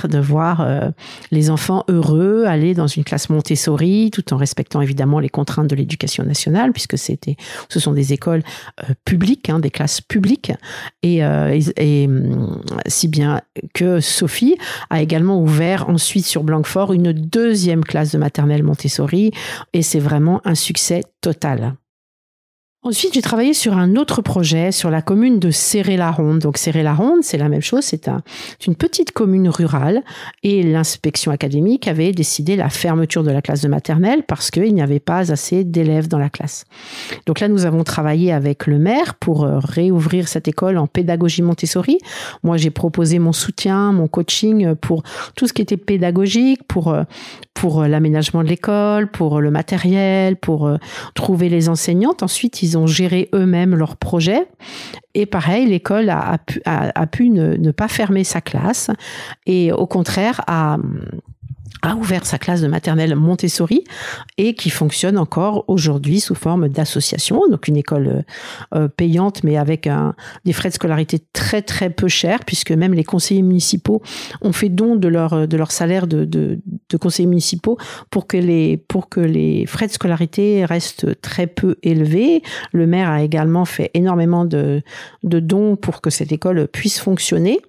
de 0.08 0.20
voir 0.20 0.62
euh, 0.62 0.90
les 1.32 1.50
enfants 1.50 1.84
heureux 1.88 2.46
aller 2.46 2.74
dans 2.74 2.88
une 2.88 3.04
classe 3.04 3.30
Montessori 3.30 4.10
tout 4.12 4.34
en 4.34 4.38
respectant 4.38 4.82
évidemment 4.82 5.20
les 5.20 5.30
contraintes 5.30 5.68
de 5.68 5.76
l'éducation 5.76 6.24
nationale 6.24 6.72
puisque 6.72 6.98
ce 6.98 7.80
sont 7.80 7.94
des 7.94 8.14
écoles 8.14 8.44
euh, 8.84 8.94
publiques 9.06 9.50
hein, 9.50 9.60
des 9.60 9.70
classes 9.70 10.02
publiques 10.02 10.52
et, 11.04 11.24
euh, 11.24 11.60
hum, 11.80 12.62
si 12.88 13.08
bien 13.08 13.42
que 13.74 14.00
Sophie 14.00 14.58
a 14.90 15.02
également 15.02 15.42
ouvert 15.42 15.90
ensuite 15.90 16.26
sur 16.26 16.44
Blanquefort 16.44 16.94
une 16.94 17.12
deuxième 17.12 17.84
classe 17.84 18.12
de 18.12 18.18
maternelle 18.18 18.64
Montessori 18.64 19.32
et 19.74 19.82
c'est 19.82 20.00
vraiment 20.00 20.42
un 20.46 20.56
succès 20.56 21.04
total. 21.22 21.76
Ensuite, 22.84 23.14
j'ai 23.14 23.22
travaillé 23.22 23.54
sur 23.54 23.78
un 23.78 23.96
autre 23.96 24.24
projet 24.24 24.72
sur 24.72 24.90
la 24.90 25.04
commune 25.04 25.38
de 25.38 25.52
Serré-la-Ronde. 25.52 26.40
Donc 26.40 26.58
Serré-la-Ronde, 26.58 27.20
c'est 27.22 27.38
la 27.38 27.48
même 27.48 27.62
chose, 27.62 27.84
c'est 27.84 28.08
un, 28.08 28.24
une 28.66 28.74
petite 28.74 29.12
commune 29.12 29.50
rurale 29.50 30.02
et 30.42 30.64
l'inspection 30.64 31.32
académique 31.32 31.88
avait 31.88 32.12
décidé 32.12 32.56
la 32.56 32.70
fermeture 32.70 33.22
de 33.22 33.30
la 33.30 33.44
classe 33.44 33.62
de 33.62 33.68
maternelle 33.68 34.24
parce 34.28 34.50
qu'il 34.50 34.74
n'y 34.74 34.82
avait 34.82 35.00
pas 35.00 35.32
assez 35.32 35.64
d'élèves 35.64 36.08
dans 36.08 36.18
la 36.18 36.32
classe. 36.32 36.66
Donc 37.28 37.40
là, 37.40 37.50
nous 37.50 37.66
avons 37.66 37.84
travaillé 37.84 38.32
avec 38.32 38.66
le 38.66 38.80
maire 38.80 39.14
pour 39.14 39.44
euh, 39.44 39.60
réouvrir 39.60 40.28
cette 40.28 40.48
école 40.48 40.80
en 40.80 40.88
pédagogie 40.88 41.44
Montessori. 41.44 42.00
Moi, 42.42 42.58
j'ai 42.58 42.72
proposé 42.72 43.20
mon 43.20 43.32
soutien, 43.32 43.92
mon 43.92 44.08
coaching 44.08 44.74
pour 44.74 45.04
tout 45.36 45.46
ce 45.46 45.54
qui 45.54 45.62
était 45.62 45.78
pédagogique, 45.78 46.64
pour 46.64 46.96
euh, 46.96 47.04
l'aménagement 47.88 48.44
de 48.44 48.50
l'école, 48.50 49.10
pour 49.10 49.40
le 49.40 49.52
matériel, 49.52 50.36
pour 50.36 50.68
euh, 50.68 50.78
trouver 51.14 51.50
les 51.50 51.70
enseignantes. 51.70 52.24
Ensuite, 52.24 52.64
ont 52.78 52.88
géré 52.88 53.30
eux-mêmes 53.34 53.76
leur 53.76 53.98
projet. 53.98 54.48
Et 55.14 55.26
pareil, 55.26 55.68
l'école 55.68 56.10
a, 56.10 56.38
pu, 57.08 57.30
ne, 57.30 57.72
pas 57.72 57.88
fermer 57.88 58.24
sa 58.24 58.42
classe 58.42 58.90
et 59.46 59.72
au 59.72 59.88
contraire 59.88 60.42
a 60.48 60.78
a 61.82 61.96
ouvert 61.96 62.26
sa 62.26 62.38
classe 62.38 62.62
de 62.62 62.68
maternelle 62.68 63.16
Montessori 63.16 63.84
et 64.38 64.54
qui 64.54 64.70
fonctionne 64.70 65.18
encore 65.18 65.66
aujourd'hui 65.68 66.20
sous 66.20 66.36
forme 66.36 66.70
d'association, 66.70 67.42
donc 67.50 67.68
une 67.68 67.78
école 67.78 68.24
euh, 68.76 68.88
payante 68.88 69.44
mais 69.44 69.58
avec 69.58 69.90
des 70.46 70.54
frais 70.54 70.70
de 70.70 70.74
scolarité 70.74 71.20
très 71.34 71.62
très 71.62 71.90
peu 71.90 72.08
chers 72.08 72.46
puisque 72.46 72.72
même 72.72 72.94
les 72.94 73.04
conseillers 73.04 73.42
municipaux 73.42 74.02
ont 74.42 74.54
fait 74.54 74.70
don 74.70 74.96
de 74.96 75.08
leur 75.08 75.48
de 75.48 75.58
salaire 75.70 76.08
de, 76.08 76.26
de, 76.26 76.60
conseillers 76.98 77.28
municipaux 77.28 77.78
pour 78.10 78.28
que 78.28 78.38
les 78.38 79.66
frais 79.68 79.88
de 79.88 79.92
scolarité 79.92 80.66
restent 80.66 81.20
très 81.22 81.48
peu 81.48 81.78
élevés. 81.84 82.42
Le 82.74 82.86
maire 82.88 83.10
a 83.10 83.22
également 83.24 83.66
fait 83.66 83.92
énormément 83.94 84.46
de 84.46 84.84
dons 85.24 85.76
pour 85.76 86.02
que 86.02 86.10
cette 86.10 86.32
école 86.32 86.68
puisse 86.68 87.00
fonctionner 87.00 87.60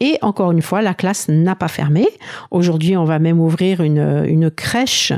et 0.00 0.18
encore 0.22 0.52
une 0.52 0.62
fois 0.62 0.82
la 0.82 0.94
classe 0.94 1.28
n'a 1.28 1.54
pas 1.54 1.68
fermé. 1.68 2.08
Aujourd'hui 2.50 2.96
on 2.96 3.04
va 3.04 3.18
même 3.18 3.40
ouvrir 3.40 3.82
une, 3.82 4.24
une 4.26 4.50
crèche 4.50 5.12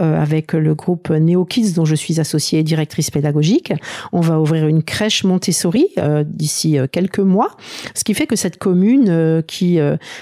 euh, 0.00 0.20
avec 0.20 0.52
le 0.52 0.74
groupe 0.74 1.10
NeoKids 1.10 1.72
dont 1.72 1.84
je 1.84 1.94
suis 1.94 2.20
associée 2.20 2.62
directrice 2.62 3.10
pédagogique. 3.10 3.72
On 4.12 4.20
va 4.20 4.40
ouvrir 4.40 4.66
une 4.66 4.82
crèche 4.82 5.24
Montessori 5.24 5.88
euh, 5.98 6.24
d'ici 6.26 6.78
euh, 6.78 6.86
quelques 6.90 7.20
mois, 7.20 7.56
ce 7.94 8.04
qui 8.04 8.14
fait 8.14 8.26
que 8.26 8.36
cette 8.36 8.58
commune 8.58 9.42
qui 9.46 9.78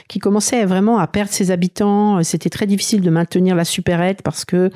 qui 0.09 0.19
commençait 0.19 0.65
vraiment 0.65 0.99
à 0.99 1.07
perdre 1.07 1.31
ses 1.31 1.51
habitants, 1.51 2.23
c'était 2.23 2.51
très 2.51 2.67
difficile 2.67 3.01
de 3.01 3.11
maintenir 3.11 3.55
la 3.55 3.65
supérette 3.65 4.23
parce 4.23 4.45
que 4.45 4.71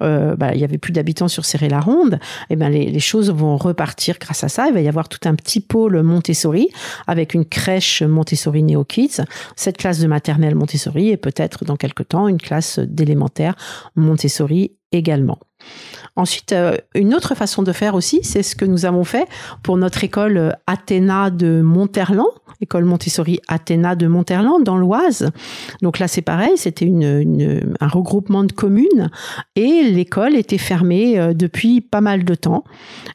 bah, 0.00 0.54
il 0.54 0.64
avait 0.64 0.78
plus 0.78 0.92
d'habitants 0.92 1.28
sur 1.28 1.44
Serré-la-Ronde. 1.44 2.14
Et 2.50 2.54
eh 2.54 2.56
ben 2.56 2.68
les, 2.68 3.00
choses 3.00 3.30
vont 3.30 3.56
repartir 3.56 4.16
grâce 4.20 4.44
à 4.44 4.48
ça. 4.48 4.68
Il 4.68 4.74
va 4.74 4.80
y 4.80 4.88
avoir 4.88 5.08
tout 5.08 5.18
un 5.24 5.34
petit 5.34 5.60
pôle 5.60 6.02
Montessori 6.02 6.68
avec 7.06 7.34
une 7.34 7.44
crèche 7.44 8.02
Montessori 8.02 8.62
NeoKids, 8.82 9.22
cette 9.56 9.78
classe 9.78 10.00
de 10.00 10.06
maternelle 10.06 10.54
Montessori 10.54 11.10
et 11.10 11.16
peut-être 11.16 11.64
dans 11.64 11.76
quelques 11.76 12.08
temps 12.08 12.28
une 12.28 12.40
classe 12.40 12.78
d'élémentaire 12.78 13.54
Montessori 13.96 14.72
également. 14.92 15.38
Ensuite, 16.14 16.54
une 16.94 17.14
autre 17.14 17.34
façon 17.34 17.62
de 17.62 17.72
faire 17.72 17.94
aussi, 17.94 18.20
c'est 18.22 18.42
ce 18.42 18.54
que 18.54 18.66
nous 18.66 18.84
avons 18.84 19.04
fait 19.04 19.26
pour 19.62 19.78
notre 19.78 20.04
école 20.04 20.56
Athéna 20.66 21.30
de 21.30 21.62
Monterland, 21.62 22.28
école 22.62 22.84
Montessori 22.84 23.40
Athéna 23.48 23.96
de 23.96 24.06
Monterland 24.06 24.62
dans 24.62 24.76
l'Oise. 24.76 25.30
Donc 25.82 25.98
là, 25.98 26.08
c'est 26.08 26.22
pareil, 26.22 26.52
c'était 26.56 26.86
un 26.86 27.88
regroupement 27.88 28.44
de 28.44 28.52
communes 28.52 29.10
et 29.56 29.82
l'école 29.82 30.36
était 30.36 30.58
fermée 30.58 31.18
euh, 31.18 31.34
depuis 31.34 31.80
pas 31.80 32.00
mal 32.00 32.24
de 32.24 32.34
temps. 32.34 32.64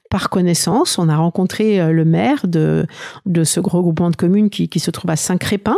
Par 0.09 0.29
connaissance, 0.29 0.97
on 0.99 1.09
a 1.09 1.17
rencontré 1.17 1.79
euh, 1.79 1.91
le 1.91 2.05
maire 2.05 2.47
de, 2.47 2.85
de 3.25 3.43
ce 3.43 3.59
regroupement 3.59 4.09
de 4.09 4.15
communes 4.15 4.49
qui, 4.49 4.69
qui 4.69 4.79
se 4.79 4.91
trouve 4.91 5.11
à 5.11 5.15
Saint-Crépin 5.15 5.77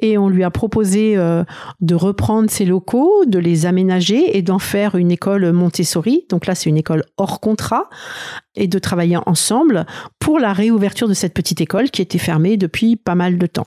et 0.00 0.18
on 0.18 0.28
lui 0.28 0.44
a 0.44 0.50
proposé 0.50 1.16
euh, 1.16 1.44
de 1.80 1.94
reprendre 1.94 2.50
ses 2.50 2.64
locaux, 2.64 3.24
de 3.26 3.38
les 3.38 3.66
aménager 3.66 4.36
et 4.36 4.42
d'en 4.42 4.58
faire 4.58 4.94
une 4.94 5.10
école 5.10 5.52
Montessori. 5.52 5.93
Donc 6.28 6.46
là, 6.46 6.54
c'est 6.54 6.68
une 6.68 6.76
école 6.76 7.04
hors 7.16 7.40
contrat 7.40 7.88
et 8.56 8.68
de 8.68 8.78
travailler 8.78 9.18
ensemble 9.26 9.86
pour 10.18 10.38
la 10.38 10.52
réouverture 10.52 11.08
de 11.08 11.14
cette 11.14 11.34
petite 11.34 11.60
école 11.60 11.90
qui 11.90 12.02
était 12.02 12.18
fermée 12.18 12.56
depuis 12.56 12.96
pas 12.96 13.14
mal 13.14 13.38
de 13.38 13.46
temps. 13.46 13.66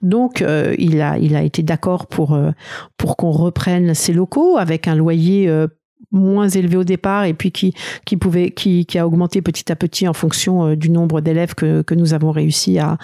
Donc 0.00 0.42
euh, 0.42 0.74
il 0.78 1.00
a 1.00 1.42
été 1.42 1.62
d'accord 1.62 2.06
pour 2.06 2.34
euh, 2.34 2.50
pour 2.96 3.16
qu'on 3.16 3.30
reprenne 3.30 3.94
ces 3.94 4.12
locaux 4.12 4.56
avec 4.58 4.88
un 4.88 4.94
loyer 4.94 5.48
euh, 5.48 5.66
moins 6.10 6.48
élevé 6.48 6.76
au 6.76 6.84
départ 6.84 7.24
et 7.24 7.32
puis 7.32 7.52
qui, 7.52 7.74
qui 8.04 8.98
a 8.98 9.06
augmenté 9.06 9.40
petit 9.40 9.72
à 9.72 9.76
petit 9.76 10.06
en 10.06 10.12
fonction 10.12 10.74
du 10.74 10.90
nombre 10.90 11.22
d'élèves 11.22 11.54
que, 11.54 11.80
que 11.80 11.94
nous 11.94 12.12
avons 12.12 12.32
réussi 12.32 12.78
à, 12.78 12.98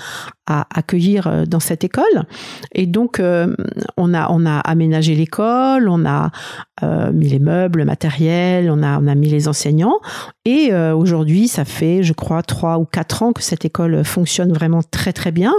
à 0.49 0.67
accueillir 0.75 1.47
dans 1.47 1.61
cette 1.61 1.85
école 1.85 2.25
et 2.73 2.87
donc 2.87 3.21
on 3.21 4.15
a 4.15 4.31
on 4.31 4.47
a 4.47 4.59
aménagé 4.59 5.15
l'école 5.15 5.89
on 5.89 6.05
a 6.07 6.31
euh, 6.85 7.13
mis 7.13 7.29
les 7.29 7.39
meubles, 7.41 7.81
le 7.81 7.85
matériel, 7.85 8.71
on 8.71 8.83
a, 8.83 9.01
on 9.01 9.09
a 9.09 9.15
mis 9.15 9.29
les 9.29 9.49
enseignants. 9.49 9.99
Et 10.45 10.73
euh, 10.73 10.95
aujourd'hui, 10.95 11.49
ça 11.49 11.65
fait, 11.65 12.03
je 12.03 12.13
crois, 12.13 12.43
trois 12.43 12.79
ou 12.79 12.85
quatre 12.85 13.23
ans 13.23 13.33
que 13.33 13.43
cette 13.43 13.65
école 13.65 14.05
fonctionne 14.05 14.53
vraiment 14.53 14.83
très 14.83 15.13
très 15.13 15.33
bien. 15.33 15.55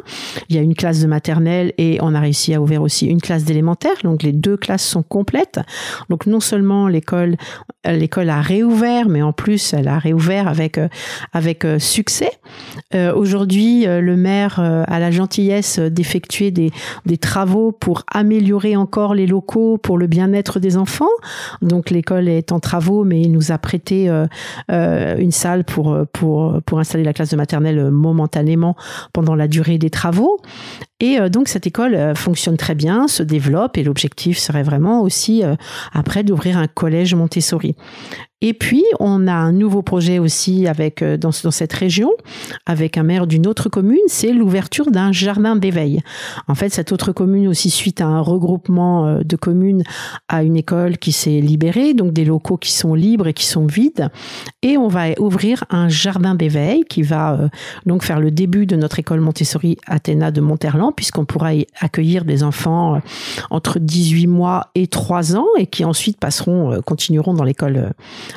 Il 0.47 0.55
y 0.55 0.59
a 0.59 0.61
une 0.61 0.75
classe 0.75 1.01
de 1.01 1.07
maternelle 1.07 1.73
et 1.77 1.97
on 2.01 2.15
a 2.15 2.19
réussi 2.19 2.53
à 2.53 2.61
ouvrir 2.61 2.81
aussi 2.81 3.05
une 3.07 3.19
classe 3.19 3.43
d'élémentaire. 3.43 3.95
Donc 4.03 4.23
les 4.23 4.31
deux 4.31 4.55
classes 4.55 4.85
sont 4.85 5.03
complètes. 5.03 5.59
Donc 6.09 6.25
non 6.25 6.39
seulement 6.39 6.87
l'école, 6.87 7.35
l'école 7.85 8.29
a 8.29 8.41
réouvert, 8.41 9.09
mais 9.09 9.21
en 9.21 9.33
plus 9.33 9.73
elle 9.73 9.89
a 9.89 9.99
réouvert 9.99 10.47
avec 10.47 10.77
euh, 10.77 10.87
avec 11.33 11.65
succès. 11.79 12.31
aujourd'hui, 12.93 13.85
le 13.85 14.15
maire 14.15 14.78
a 14.87 14.99
la 14.99 15.11
gentillesse 15.11 15.79
d'effectuer 15.79 16.51
des, 16.51 16.71
travaux 17.19 17.71
pour 17.71 18.03
améliorer 18.11 18.75
encore 18.75 19.13
les 19.13 19.27
locaux 19.27 19.77
pour 19.77 19.97
le 19.97 20.07
bien-être 20.07 20.59
des 20.59 20.77
enfants. 20.77 21.09
Donc 21.61 21.89
l'école 21.89 22.27
est 22.27 22.51
en 22.51 22.59
travaux, 22.59 23.03
mais 23.03 23.21
il 23.21 23.31
nous 23.31 23.51
a 23.51 23.57
prêté 23.57 24.09
euh, 24.09 24.25
euh, 24.71 25.17
une 25.17 25.31
salle 25.31 25.63
pour, 25.63 25.95
installer 26.73 27.03
la 27.03 27.13
classe 27.13 27.31
de 27.31 27.35
maternelle 27.35 27.91
momentanément 27.91 28.75
pendant 29.13 29.35
la 29.35 29.47
durée 29.47 29.77
des 29.77 29.89
travaux. 29.89 30.39
Et 30.99 31.19
euh, 31.19 31.29
donc 31.29 31.47
cette 31.47 31.67
école 31.67 32.15
fonctionne 32.15 32.57
très 32.57 32.75
bien, 32.75 33.07
se 33.07 33.23
développe 33.23 33.77
et 33.77 33.83
l'objectif 33.83 34.37
serait 34.37 34.63
vraiment 34.63 35.01
aussi 35.01 35.43
après 35.93 36.23
d'ouvrir 36.23 36.57
un 36.57 36.67
collège 36.67 37.15
Montessori. 37.15 37.75
Et 38.41 38.53
puis, 38.53 38.85
on 39.01 39.27
a 39.27 39.33
un 39.33 39.51
nouveau 39.51 39.81
projet 39.81 40.17
aussi 40.17 40.65
avec 40.65 41.01
euh, 41.01 41.17
dans, 41.17 41.31
dans 41.43 41.51
cette 41.51 41.73
région, 41.73 42.11
avec 42.65 42.97
un 42.97 43.03
maire 43.03 43.27
d'une 43.27 43.45
autre 43.45 43.67
commune, 43.67 43.99
c'est 44.07 44.31
l'ouverture 44.31 44.91
d'un 44.91 45.11
jardin 45.11 45.57
d'éveil. 45.57 46.01
En 46.47 46.55
fait, 46.55 46.69
cette 46.69 46.93
autre 46.93 47.11
commune 47.11 47.49
aussi, 47.49 47.69
suite 47.69 47.99
à 47.99 48.05
un 48.05 48.21
regroupement 48.21 49.07
euh, 49.07 49.21
de 49.25 49.35
communes, 49.35 49.83
a 50.29 50.43
une 50.43 50.55
école 50.55 50.97
qui 50.97 51.11
s'est 51.11 51.41
libérée, 51.41 51.93
donc 51.93 52.13
des 52.13 52.23
locaux 52.23 52.55
qui 52.55 52.71
sont 52.71 52.93
libres 52.93 53.27
et 53.27 53.33
qui 53.33 53.45
sont 53.45 53.65
vides. 53.65 54.07
Et 54.61 54.77
on 54.77 54.87
va 54.87 55.07
ouvrir 55.19 55.65
un 55.69 55.89
jardin 55.89 56.33
d'éveil 56.33 56.85
qui 56.85 57.01
va 57.01 57.33
euh, 57.33 57.49
donc 57.85 58.03
faire 58.03 58.21
le 58.21 58.31
début 58.31 58.65
de 58.65 58.77
notre 58.77 58.99
école 58.99 59.19
Montessori 59.19 59.75
Athéna 59.85 60.31
de 60.31 60.39
Monterland, 60.39 60.93
puisqu'on 60.95 61.25
pourra 61.25 61.55
y 61.55 61.67
accueillir 61.77 62.23
des 62.23 62.43
enfants 62.43 63.01
entre 63.49 63.79
18 63.79 64.27
mois 64.27 64.67
et 64.75 64.87
3 64.87 65.35
ans 65.35 65.47
et 65.57 65.67
qui 65.67 65.83
ensuite 65.83 66.17
passeront, 66.17 66.81
continueront 66.85 67.33
dans 67.33 67.43
l'école 67.43 67.91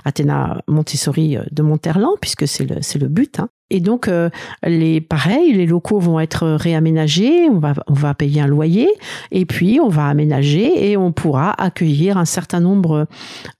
Athéna 0.05 0.63
Montessori 0.69 1.37
euh, 1.37 1.43
de 1.51 1.63
Monterland, 1.63 2.17
puisque 2.21 2.47
c'est 2.49 2.65
le, 2.65 2.77
le 2.99 3.09
but. 3.09 3.41
Hein. 3.41 3.49
Et 3.73 3.81
donc, 3.81 4.07
euh, 4.07 4.29
les, 4.63 5.01
pareil, 5.01 5.55
les 5.55 5.65
locaux 5.65 5.99
vont 5.99 6.21
être 6.21 6.47
réaménagés, 6.47 7.49
on 7.49 7.59
va, 7.59 7.73
on 7.87 7.95
va 7.95 8.13
payer 8.13 8.43
un 8.43 8.47
loyer, 8.47 8.87
et 9.31 9.47
puis 9.47 9.81
on 9.81 9.89
va 9.89 10.09
aménager 10.09 10.91
et 10.91 10.99
on 10.99 11.11
pourra 11.11 11.55
accueillir 11.59 12.19
un 12.19 12.27
certain 12.27 12.61
nombre 12.61 13.07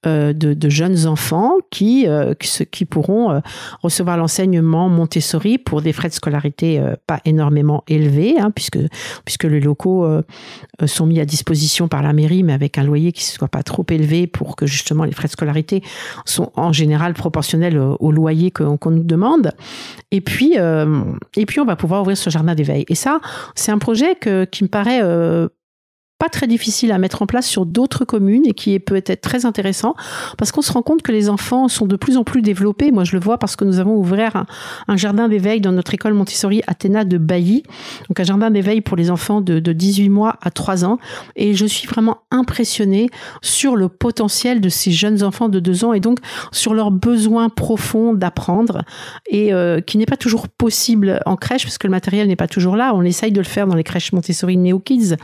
euh, 0.05 0.35
de, 0.35 0.69
jeunes 0.69 1.07
enfants 1.07 1.55
qui, 1.71 2.07
euh, 2.07 2.35
qui, 2.35 2.85
pourront 2.85 3.41
recevoir 3.83 4.19
l'enseignement 4.19 4.91
Montessori 4.91 5.57
pour 5.57 5.81
des 5.81 5.95
frais 5.95 6.11
de 6.11 6.15
scolarité 6.15 6.83
pas 7.07 7.21
énormément 7.25 7.83
élevés, 7.89 8.39
hein, 8.39 8.51
puisque, 8.51 8.79
puisque 9.25 9.45
les 9.45 9.61
locaux 9.61 10.07
sont 10.85 11.07
mis 11.07 11.21
à 11.21 11.25
disposition 11.25 11.89
par 11.89 12.03
la 12.03 12.13
mairie, 12.13 12.43
mais 12.43 12.53
avec 12.53 12.77
un 12.77 12.85
loyer 12.85 13.13
qui 13.13 13.23
ne 13.23 13.39
soit 13.39 13.49
pas 13.49 13.63
trop 13.63 13.87
élevé 13.89 14.27
pour 14.27 14.57
que 14.57 14.67
justement 14.67 15.05
les 15.05 15.13
frais 15.13 15.29
de 15.29 15.33
scolarité 15.33 15.83
sont 16.27 16.53
en 16.57 16.73
général 16.73 17.15
proportionnels 17.15 17.79
au, 17.79 18.13
loyer 18.13 18.51
qu'on 18.51 18.91
nous 18.91 19.05
demande. 19.05 19.53
Et 20.13 20.21
puis, 20.21 20.53
euh, 20.59 21.03
et 21.37 21.47
puis 21.47 21.59
on 21.59 21.65
va 21.65 21.75
pouvoir 21.75 22.03
ouvrir 22.03 22.17
ce 22.17 22.31
jardin 22.31 22.55
d'éveil. 22.55 22.85
Et 22.89 22.95
ça, 22.95 23.21
c'est 23.55 23.73
un 23.73 23.79
projet 23.79 24.15
qui 24.51 24.63
me 24.63 24.69
paraît 24.69 25.01
euh, 25.03 25.49
pas 26.23 26.29
très 26.29 26.47
difficile 26.47 26.93
à 26.93 26.99
mettre 26.99 27.23
en 27.23 27.27
place 27.27 27.49
sur 27.49 27.67
d'autres 27.67 28.05
communes 28.05 28.47
et 28.47 28.55
qui 28.55 28.79
peut 28.79 29.03
être 29.05 29.21
très 29.21 29.45
intéressant 29.45 29.97
parce 30.39 30.53
qu'on 30.53 30.63
se 30.63 30.71
rend 30.71 30.83
compte 30.83 31.03
que 31.03 31.11
les 31.11 31.29
enfants 31.29 31.67
sont 31.67 31.85
de 31.85 31.97
plus 31.97 32.17
en 32.17 32.23
plus 32.23 32.43
développés. 32.43 32.93
Moi, 32.93 33.03
je 33.03 33.15
le 33.15 33.19
vois 33.19 33.39
parce 33.39 33.57
que 33.57 33.65
nous 33.65 33.81
avons 33.81 33.97
ouvert 33.97 34.45
un, 34.87 34.97
jardin 34.97 35.29
d'éveil 35.29 35.61
dans 35.61 35.73
notre 35.73 35.95
école 35.95 36.15
Montessori 36.15 36.63
Athéna 36.69 37.05
de 37.05 37.19
Bailly. 37.19 37.65
Donc, 38.09 38.21
un 38.21 38.23
jardin 38.23 38.53
d'éveil 38.53 38.83
pour 38.83 38.97
les 38.97 39.11
enfants 39.11 39.41
de, 39.41 39.59
de 39.59 39.73
18 39.73 40.11
mois 40.11 40.37
à 40.43 40.53
3 40.53 40.85
ans. 40.85 40.99
Et 41.35 41.55
je 41.55 41.67
suis 41.67 41.89
vraiment 41.89 42.19
impressionnée 42.31 43.11
sur 43.41 43.75
le 43.75 43.89
potentiel 43.89 44.61
de 44.61 44.69
ces 44.69 44.93
jeunes 44.93 45.25
enfants 45.25 45.49
de 45.49 45.59
2 45.59 45.85
ans 45.85 45.93
et 45.93 45.99
donc 45.99 46.19
sur 46.53 46.73
leur 46.73 46.93
besoin 46.93 47.49
profond 47.49 48.15
d'apprendre 48.15 48.83
et 49.29 49.53
euh, 49.53 49.81
qui 49.81 49.99
n'est 49.99 50.07
pas 50.07 50.17
toujours 50.17 50.47
possible 50.47 51.21
en 51.27 51.35
crèche 51.35 51.65
parce 51.65 51.79
que 51.79 51.89
le 51.89 51.91
matériel 51.91 52.29
n'est 52.29 52.37
pas 52.37 52.47
toujours 52.47 52.77
là. 52.77 52.93
On 52.95 53.03
essaye 53.03 53.33
de 53.33 53.41
le 53.41 53.45
faire 53.45 53.67
dans 53.67 53.75
les 53.75 53.83
crèches 53.83 54.13
Montessori 54.13 54.57
Neo 54.57 54.79
Kids, 54.79 55.17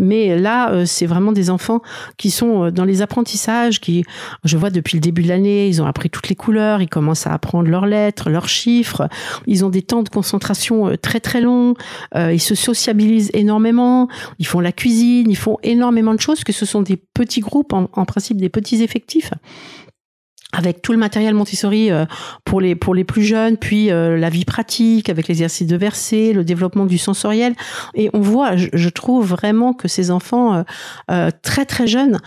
mais 0.00 0.39
là, 0.40 0.72
euh, 0.72 0.84
c'est 0.86 1.06
vraiment 1.06 1.32
des 1.32 1.50
enfants 1.50 1.82
qui 2.16 2.30
sont 2.30 2.64
euh, 2.64 2.70
dans 2.70 2.84
les 2.84 3.02
apprentissages, 3.02 3.80
qui, 3.80 4.04
je 4.44 4.56
vois 4.56 4.70
depuis 4.70 4.96
le 4.96 5.00
début 5.00 5.22
de 5.22 5.28
l'année, 5.28 5.68
ils 5.68 5.80
ont 5.82 5.86
appris 5.86 6.10
toutes 6.10 6.28
les 6.28 6.34
couleurs, 6.34 6.82
ils 6.82 6.88
commencent 6.88 7.26
à 7.26 7.32
apprendre 7.32 7.68
leurs 7.68 7.86
lettres, 7.86 8.30
leurs 8.30 8.48
chiffres, 8.48 9.08
ils 9.46 9.64
ont 9.64 9.70
des 9.70 9.82
temps 9.82 10.02
de 10.02 10.08
concentration 10.08 10.88
euh, 10.88 10.96
très 10.96 11.20
très 11.20 11.40
longs, 11.40 11.74
ils 12.14 12.40
se 12.40 12.54
sociabilisent 12.54 13.30
énormément, 13.34 14.08
ils 14.38 14.46
font 14.46 14.60
la 14.60 14.72
cuisine, 14.72 15.30
ils 15.30 15.36
font 15.36 15.58
énormément 15.62 16.14
de 16.14 16.20
choses, 16.20 16.44
que 16.44 16.52
ce 16.52 16.66
sont 16.66 16.82
des 16.82 16.96
petits 16.96 17.40
groupes, 17.40 17.72
en 17.72 18.04
principe 18.04 18.38
des 18.38 18.48
petits 18.48 18.82
effectifs 18.82 19.32
avec 20.52 20.82
tout 20.82 20.92
le 20.92 20.98
matériel 20.98 21.34
Montessori 21.34 21.90
euh, 21.90 22.06
pour 22.44 22.60
les 22.60 22.74
pour 22.74 22.94
les 22.94 23.04
plus 23.04 23.22
jeunes, 23.22 23.56
puis 23.56 23.90
euh, 23.90 24.16
la 24.16 24.30
vie 24.30 24.44
pratique 24.44 25.08
avec 25.08 25.28
l'exercice 25.28 25.66
de 25.66 25.76
verser, 25.76 26.32
le 26.32 26.44
développement 26.44 26.86
du 26.86 26.98
sensoriel. 26.98 27.54
Et 27.94 28.10
on 28.14 28.20
voit, 28.20 28.56
je, 28.56 28.88
trouve 28.88 29.26
vraiment 29.26 29.72
que 29.72 29.86
ces 29.86 30.10
enfants 30.10 30.64
euh, 31.10 31.30
très 31.42 31.64
très 31.64 31.86
jeunes 31.86 32.18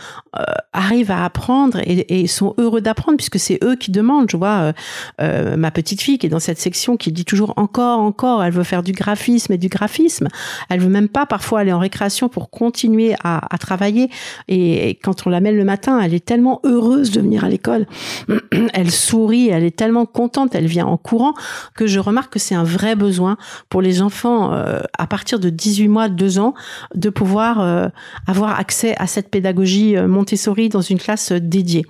arrivent 0.72 1.10
à 1.10 1.24
apprendre 1.24 1.78
et, 1.84 2.22
et 2.22 2.26
sont 2.26 2.54
heureux 2.58 2.80
d'apprendre 2.80 3.16
puisque 3.16 3.38
c'est 3.38 3.62
eux 3.62 3.76
qui 3.76 3.90
demandent. 3.90 4.30
Je 4.30 4.36
vois 4.36 4.72
ma 5.20 5.70
petite 5.70 6.00
fille 6.00 6.18
qui 6.18 6.26
est 6.26 6.30
dans 6.30 6.40
cette 6.40 6.58
section 6.58 6.96
qui 6.96 7.12
dit 7.12 7.24
toujours 7.24 7.52
encore 7.56 8.00
encore, 8.00 8.42
elle 8.42 8.52
veut 8.52 8.64
faire 8.64 8.82
du 8.82 8.92
graphisme 8.92 9.52
et 9.52 9.58
du 9.58 9.68
graphisme. 9.68 10.28
Elle 10.70 10.80
veut 10.80 10.88
même 10.88 11.08
pas 11.08 11.26
parfois 11.26 11.60
aller 11.60 11.72
en 11.72 11.78
récréation 11.78 12.28
pour 12.28 12.50
continuer 12.50 13.14
à, 13.22 13.54
à 13.54 13.58
travailler. 13.58 14.10
Et 14.48 14.98
quand 15.02 15.26
on 15.26 15.30
l'amène 15.30 15.56
le 15.56 15.64
matin, 15.64 16.00
elle 16.00 16.14
est 16.14 16.24
tellement 16.24 16.60
heureuse 16.64 17.10
de 17.10 17.20
venir 17.20 17.44
à 17.44 17.48
l'école 17.48 17.86
elle 18.72 18.90
sourit, 18.90 19.48
elle 19.48 19.64
est 19.64 19.76
tellement 19.76 20.06
contente, 20.06 20.54
elle 20.54 20.66
vient 20.66 20.86
en 20.86 20.96
courant 20.96 21.34
que 21.74 21.86
je 21.86 21.98
remarque 21.98 22.32
que 22.34 22.38
c'est 22.38 22.54
un 22.54 22.64
vrai 22.64 22.94
besoin 22.94 23.36
pour 23.68 23.82
les 23.82 24.02
enfants 24.02 24.52
euh, 24.52 24.80
à 24.98 25.06
partir 25.06 25.38
de 25.38 25.50
18 25.50 25.88
mois, 25.88 26.08
2 26.08 26.38
ans, 26.38 26.54
de 26.94 27.10
pouvoir 27.10 27.60
euh, 27.60 27.88
avoir 28.26 28.58
accès 28.58 28.94
à 28.98 29.06
cette 29.06 29.30
pédagogie 29.30 29.96
euh, 29.96 30.08
Montessori 30.08 30.68
dans 30.68 30.80
une 30.80 30.98
classe 30.98 31.32
dédiée. 31.32 31.84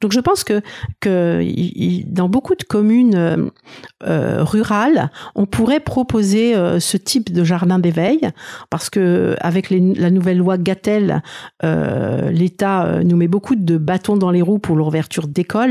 Donc 0.00 0.12
je 0.12 0.20
pense 0.20 0.44
que, 0.44 0.62
dans 2.06 2.28
beaucoup 2.28 2.54
de 2.54 2.64
communes 2.64 3.50
rurales, 4.02 5.10
on 5.34 5.46
pourrait 5.46 5.80
proposer 5.80 6.54
ce 6.78 6.96
type 6.96 7.32
de 7.32 7.44
jardin 7.44 7.78
d'éveil 7.78 8.20
parce 8.70 8.90
que 8.90 9.36
avec 9.40 9.70
la 9.70 10.10
nouvelle 10.10 10.38
loi 10.38 10.58
Gatel, 10.58 11.22
l'État 11.62 13.00
nous 13.04 13.16
met 13.16 13.28
beaucoup 13.28 13.56
de 13.56 13.76
bâtons 13.76 14.16
dans 14.16 14.30
les 14.30 14.42
roues 14.42 14.58
pour 14.58 14.76
l'ouverture 14.76 15.26
d'écoles 15.26 15.65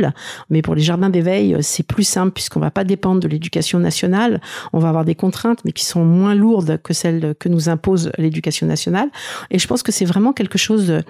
mais 0.49 0.62
pour 0.62 0.75
les 0.75 0.81
jardins 0.81 1.10
d'éveil, 1.10 1.55
euh, 1.55 1.60
c'est 1.62 1.84
plus 1.84 2.03
simple 2.03 2.31
puisqu'on 2.31 2.60
va 2.60 2.71
pas 2.71 2.84
dépendre 2.84 3.19
de 3.19 3.27
l'éducation 3.27 3.79
nationale. 3.79 4.41
On 4.73 4.79
va 4.79 4.89
avoir 4.89 5.05
des 5.05 5.15
contraintes, 5.15 5.60
mais 5.65 5.71
qui 5.71 5.86
sont 5.86 6.03
moins 6.03 6.36
lourdes 6.36 6.79
que 6.81 6.93
celles 6.93 7.36
que 7.39 7.49
nous 7.49 7.69
impose 7.69 8.12
l'éducation 8.17 8.67
nationale. 8.67 9.10
Et 9.51 9.60
je 9.60 9.67
pense 9.67 9.84
que 9.84 9.91
c'est 9.91 10.05
vraiment 10.05 10.34
quelque 10.34 10.58
chose 10.58 11.01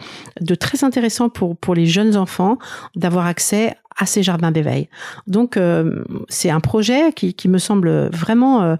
de, 0.41 0.56
très 0.56 0.84
intéressant 0.84 1.30
pour, 1.30 1.76
les 1.76 1.86
jeunes 1.86 2.15
enfants 2.15 2.58
d'avoir 2.95 3.26
accès 3.26 3.76
à 3.98 4.06
ces 4.06 4.24
jardins 4.24 4.52
d'éveil. 4.52 4.89
Donc 5.28 5.58
euh, 5.58 6.04
c'est 6.28 6.50
un 6.50 6.60
projet 6.60 7.13
qui, 7.13 7.48
me 7.48 7.58
semble 7.58 8.10
vraiment 8.10 8.62
euh, 8.62 8.76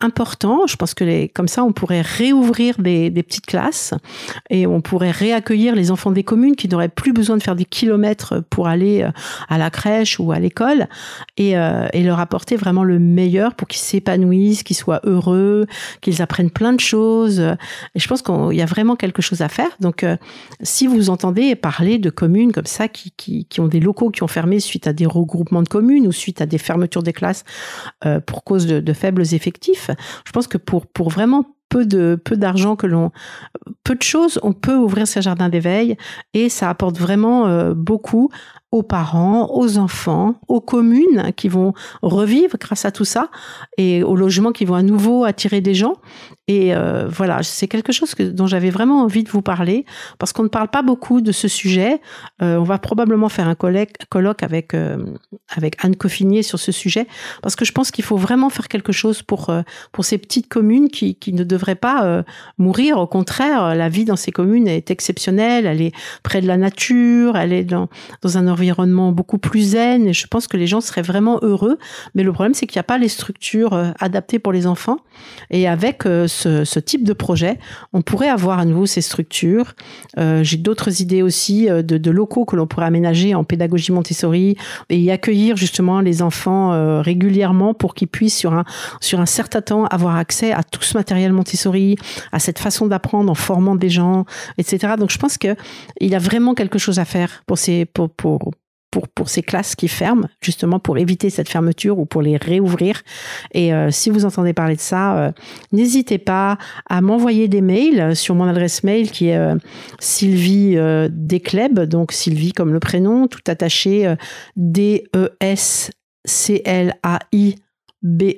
important. 0.00 0.66
Je 0.66 0.76
pense 0.76 0.94
que 0.94 1.04
les, 1.04 1.28
comme 1.28 1.48
ça, 1.48 1.64
on 1.64 1.72
pourrait 1.72 2.02
réouvrir 2.02 2.78
des, 2.78 3.10
des, 3.10 3.22
petites 3.22 3.46
classes 3.46 3.94
et 4.50 4.66
on 4.66 4.80
pourrait 4.80 5.10
réaccueillir 5.10 5.74
les 5.74 5.90
enfants 5.90 6.10
des 6.10 6.24
communes 6.24 6.56
qui 6.56 6.68
n'auraient 6.68 6.88
plus 6.88 7.12
besoin 7.12 7.36
de 7.36 7.42
faire 7.42 7.56
des 7.56 7.64
kilomètres 7.64 8.42
pour 8.50 8.68
aller 8.68 9.06
à 9.48 9.58
la 9.58 9.70
crèche 9.70 10.18
ou 10.18 10.32
à 10.32 10.38
l'école 10.38 10.88
et, 11.36 11.52
et 11.52 12.02
leur 12.02 12.20
apporter 12.20 12.56
vraiment 12.56 12.84
le 12.84 12.98
meilleur 12.98 13.54
pour 13.54 13.68
qu'ils 13.68 13.80
s'épanouissent, 13.80 14.62
qu'ils 14.62 14.76
soient 14.76 15.00
heureux, 15.04 15.66
qu'ils 16.00 16.22
apprennent 16.22 16.50
plein 16.50 16.72
de 16.72 16.80
choses. 16.80 17.40
Et 17.94 18.00
je 18.00 18.08
pense 18.08 18.22
qu'il 18.22 18.56
y 18.56 18.62
a 18.62 18.66
vraiment 18.66 18.96
quelque 18.96 19.22
chose 19.22 19.40
à 19.42 19.48
faire. 19.48 19.70
Donc, 19.80 20.04
si 20.62 20.86
vous 20.86 21.10
entendez 21.10 21.54
parler 21.54 21.98
de 21.98 22.10
communes 22.10 22.52
comme 22.52 22.66
ça 22.66 22.88
qui, 22.88 23.12
qui, 23.16 23.44
qui 23.46 23.60
ont 23.60 23.68
des 23.68 23.80
locaux 23.80 24.10
qui 24.10 24.22
ont 24.22 24.28
fermé 24.28 24.60
suite 24.60 24.86
à 24.86 24.92
des 24.92 25.06
regroupements 25.06 25.62
de 25.62 25.68
communes 25.68 26.06
ou 26.06 26.12
suite 26.12 26.40
à 26.40 26.46
des 26.46 26.58
fermetures 26.58 27.02
des 27.02 27.12
classes 27.12 27.44
euh, 28.04 28.20
pour 28.20 28.44
cause 28.44 28.66
de, 28.66 28.80
de, 28.80 28.92
faibles 28.92 29.22
effectifs. 29.32 29.61
Je 29.66 30.32
pense 30.32 30.46
que 30.46 30.58
pour, 30.58 30.86
pour 30.86 31.10
vraiment 31.10 31.56
peu 31.68 31.86
de 31.86 32.20
peu 32.22 32.36
d'argent 32.36 32.76
que 32.76 32.86
l'on 32.86 33.10
peu 33.84 33.94
de 33.94 34.02
choses 34.02 34.38
on 34.42 34.52
peut 34.52 34.76
ouvrir 34.76 35.06
ces 35.06 35.22
jardins 35.22 35.48
d'éveil 35.48 35.96
et 36.34 36.48
ça 36.48 36.68
apporte 36.68 36.98
vraiment 36.98 37.46
euh, 37.46 37.72
beaucoup 37.74 38.30
aux 38.72 38.82
parents, 38.82 39.50
aux 39.52 39.76
enfants, 39.76 40.36
aux 40.48 40.62
communes 40.62 41.32
qui 41.36 41.48
vont 41.48 41.74
revivre 42.00 42.56
grâce 42.58 42.86
à 42.86 42.90
tout 42.90 43.04
ça 43.04 43.28
et 43.76 44.02
aux 44.02 44.16
logements 44.16 44.52
qui 44.52 44.64
vont 44.64 44.74
à 44.74 44.82
nouveau 44.82 45.24
attirer 45.24 45.60
des 45.60 45.74
gens. 45.74 45.96
Et 46.48 46.74
euh, 46.74 47.06
voilà, 47.06 47.42
c'est 47.42 47.68
quelque 47.68 47.92
chose 47.92 48.14
que, 48.14 48.22
dont 48.22 48.46
j'avais 48.46 48.70
vraiment 48.70 49.02
envie 49.02 49.24
de 49.24 49.28
vous 49.28 49.42
parler 49.42 49.84
parce 50.18 50.32
qu'on 50.32 50.42
ne 50.42 50.48
parle 50.48 50.68
pas 50.68 50.82
beaucoup 50.82 51.20
de 51.20 51.32
ce 51.32 51.48
sujet. 51.48 52.00
Euh, 52.40 52.56
on 52.56 52.64
va 52.64 52.78
probablement 52.78 53.28
faire 53.28 53.46
un 53.46 53.54
colloque, 53.54 54.42
avec 54.42 54.74
avec 55.54 55.84
Anne 55.84 55.94
Coffinier 55.94 56.42
sur 56.42 56.58
ce 56.58 56.72
sujet 56.72 57.06
parce 57.42 57.56
que 57.56 57.66
je 57.66 57.72
pense 57.72 57.90
qu'il 57.90 58.04
faut 58.04 58.16
vraiment 58.16 58.48
faire 58.48 58.68
quelque 58.68 58.92
chose 58.92 59.22
pour 59.22 59.54
pour 59.92 60.04
ces 60.04 60.16
petites 60.16 60.48
communes 60.48 60.88
qui 60.88 61.14
qui 61.14 61.34
ne 61.34 61.44
devraient 61.44 61.61
pas 61.74 62.04
euh, 62.04 62.22
mourir. 62.58 62.98
Au 62.98 63.06
contraire, 63.06 63.74
la 63.74 63.88
vie 63.88 64.04
dans 64.04 64.16
ces 64.16 64.32
communes 64.32 64.68
est 64.68 64.90
exceptionnelle. 64.90 65.66
Elle 65.66 65.82
est 65.82 65.92
près 66.22 66.40
de 66.40 66.46
la 66.46 66.56
nature, 66.56 67.36
elle 67.36 67.52
est 67.52 67.64
dans 67.64 67.88
dans 68.22 68.38
un 68.38 68.48
environnement 68.48 69.12
beaucoup 69.12 69.38
plus 69.38 69.70
zen 69.70 70.06
et 70.06 70.12
je 70.12 70.26
pense 70.26 70.46
que 70.46 70.56
les 70.56 70.66
gens 70.66 70.80
seraient 70.80 71.02
vraiment 71.02 71.38
heureux. 71.42 71.78
Mais 72.14 72.22
le 72.22 72.32
problème 72.32 72.54
c'est 72.54 72.66
qu'il 72.66 72.78
n'y 72.78 72.80
a 72.80 72.84
pas 72.84 72.98
les 72.98 73.08
structures 73.08 73.74
adaptées 73.98 74.38
pour 74.38 74.52
les 74.52 74.66
enfants 74.66 74.98
et 75.50 75.68
avec 75.68 76.04
ce, 76.04 76.78
type 76.78 77.04
de 77.04 77.12
projet, 77.12 77.58
on 77.92 78.02
pourrait 78.02 78.28
avoir 78.28 78.58
à 78.58 78.64
nouveau 78.64 78.86
ces 78.86 79.00
structures. 79.00 79.74
Euh, 80.18 80.42
j'ai 80.42 80.56
d'autres 80.56 81.00
idées 81.00 81.22
aussi 81.22 81.70
euh, 81.70 81.82
de, 81.82 82.10
locaux 82.10 82.44
que 82.44 82.56
l'on 82.56 82.66
pourrait 82.66 82.86
aménager 82.86 83.34
en 83.34 83.44
pédagogie 83.44 83.92
Montessori 83.92 84.56
et 84.90 84.98
y 84.98 85.10
accueillir 85.10 85.56
justement 85.56 86.00
les 86.00 86.22
enfants 86.22 86.72
euh, 86.72 87.00
régulièrement 87.00 87.74
pour 87.74 87.94
qu'ils 87.94 88.08
puissent 88.08 88.36
sur 88.36 88.52
un 88.52 88.64
sur 89.00 89.20
un 89.20 89.26
certain 89.26 89.62
temps 89.62 89.86
avoir 89.86 90.16
accès 90.16 90.52
à 90.52 90.62
tout 90.62 90.82
ce 90.82 90.96
matériel 90.96 91.32
Montessori, 91.42 91.96
à 92.30 92.38
cette 92.38 92.58
façon 92.58 92.86
d'apprendre 92.86 93.30
en 93.30 93.34
formant 93.34 93.74
des 93.74 93.90
gens, 93.90 94.24
etc. 94.58 94.94
Donc 94.98 95.10
je 95.10 95.18
pense 95.18 95.38
que 95.38 95.56
il 96.00 96.10
y 96.10 96.14
a 96.14 96.18
vraiment 96.18 96.54
quelque 96.54 96.78
chose 96.78 96.98
à 96.98 97.04
faire 97.04 97.42
pour 97.46 97.58
ces 97.58 97.84
pour 97.84 98.10
pour 98.10 98.52
pour, 99.14 99.28
ces 99.28 99.42
classes 99.42 99.74
qui 99.74 99.88
ferment, 99.88 100.28
justement 100.42 100.78
pour 100.78 100.98
éviter 100.98 101.30
cette 101.30 101.48
fermeture 101.48 101.98
ou 101.98 102.04
pour 102.04 102.20
les 102.20 102.36
réouvrir. 102.36 103.02
Et 103.52 103.72
euh, 103.72 103.90
si 103.90 104.10
vous 104.10 104.26
entendez 104.26 104.52
parler 104.52 104.76
de 104.76 104.80
ça, 104.80 105.16
euh, 105.16 105.32
n'hésitez 105.72 106.18
pas 106.18 106.58
à 106.88 107.00
m'envoyer 107.00 107.48
des 107.48 107.62
mails 107.62 108.14
sur 108.14 108.34
mon 108.34 108.44
adresse 108.44 108.84
mail 108.84 109.10
qui 109.10 109.28
est 109.28 109.38
euh, 109.38 109.56
Sylvie 109.98 110.76
Descleb, 111.10 111.80
donc 111.80 112.12
Sylvie 112.12 112.52
comme 112.52 112.74
le 112.74 112.80
prénom, 112.80 113.26
tout 113.28 113.40
attaché 113.48 114.14
D-E-S-C-L-A-I 114.56 115.92
bes 118.02 118.36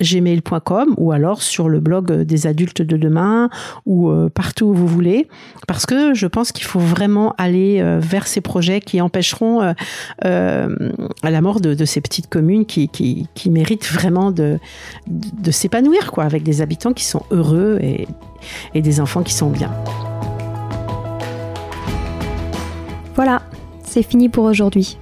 gmail.com 0.00 0.94
ou 0.98 1.12
alors 1.12 1.42
sur 1.42 1.68
le 1.68 1.80
blog 1.80 2.12
des 2.22 2.46
adultes 2.46 2.82
de 2.82 2.96
demain 2.96 3.48
ou 3.86 4.10
euh, 4.10 4.28
partout 4.28 4.66
où 4.66 4.74
vous 4.74 4.86
voulez 4.86 5.28
parce 5.66 5.86
que 5.86 6.12
je 6.12 6.26
pense 6.26 6.52
qu'il 6.52 6.64
faut 6.64 6.80
vraiment 6.80 7.34
aller 7.38 7.80
euh, 7.80 7.98
vers 7.98 8.26
ces 8.26 8.42
projets 8.42 8.80
qui 8.80 9.00
empêcheront 9.00 9.74
euh, 10.24 10.76
la 11.22 11.40
mort 11.40 11.60
de, 11.60 11.84
ces 11.84 12.00
petites 12.00 12.28
communes 12.28 12.66
qui, 12.66 13.28
méritent 13.46 13.90
vraiment 13.90 14.30
de, 14.30 14.58
s'épanouir 15.50 16.12
quoi 16.12 16.24
avec 16.24 16.42
des 16.42 16.60
habitants 16.60 16.92
qui 16.92 17.04
sont 17.04 17.22
heureux 17.30 17.78
et 17.80 18.82
des 18.82 19.00
enfants 19.00 19.22
qui 19.22 19.34
sont 19.34 19.50
bien. 19.50 19.70
Voilà, 23.14 23.42
c'est 23.84 24.02
fini 24.02 24.28
pour 24.28 24.44
aujourd'hui. 24.44 24.98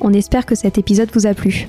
On 0.00 0.12
espère 0.12 0.44
que 0.44 0.54
cet 0.54 0.78
épisode 0.78 1.08
vous 1.12 1.26
a 1.26 1.34
plu. 1.34 1.68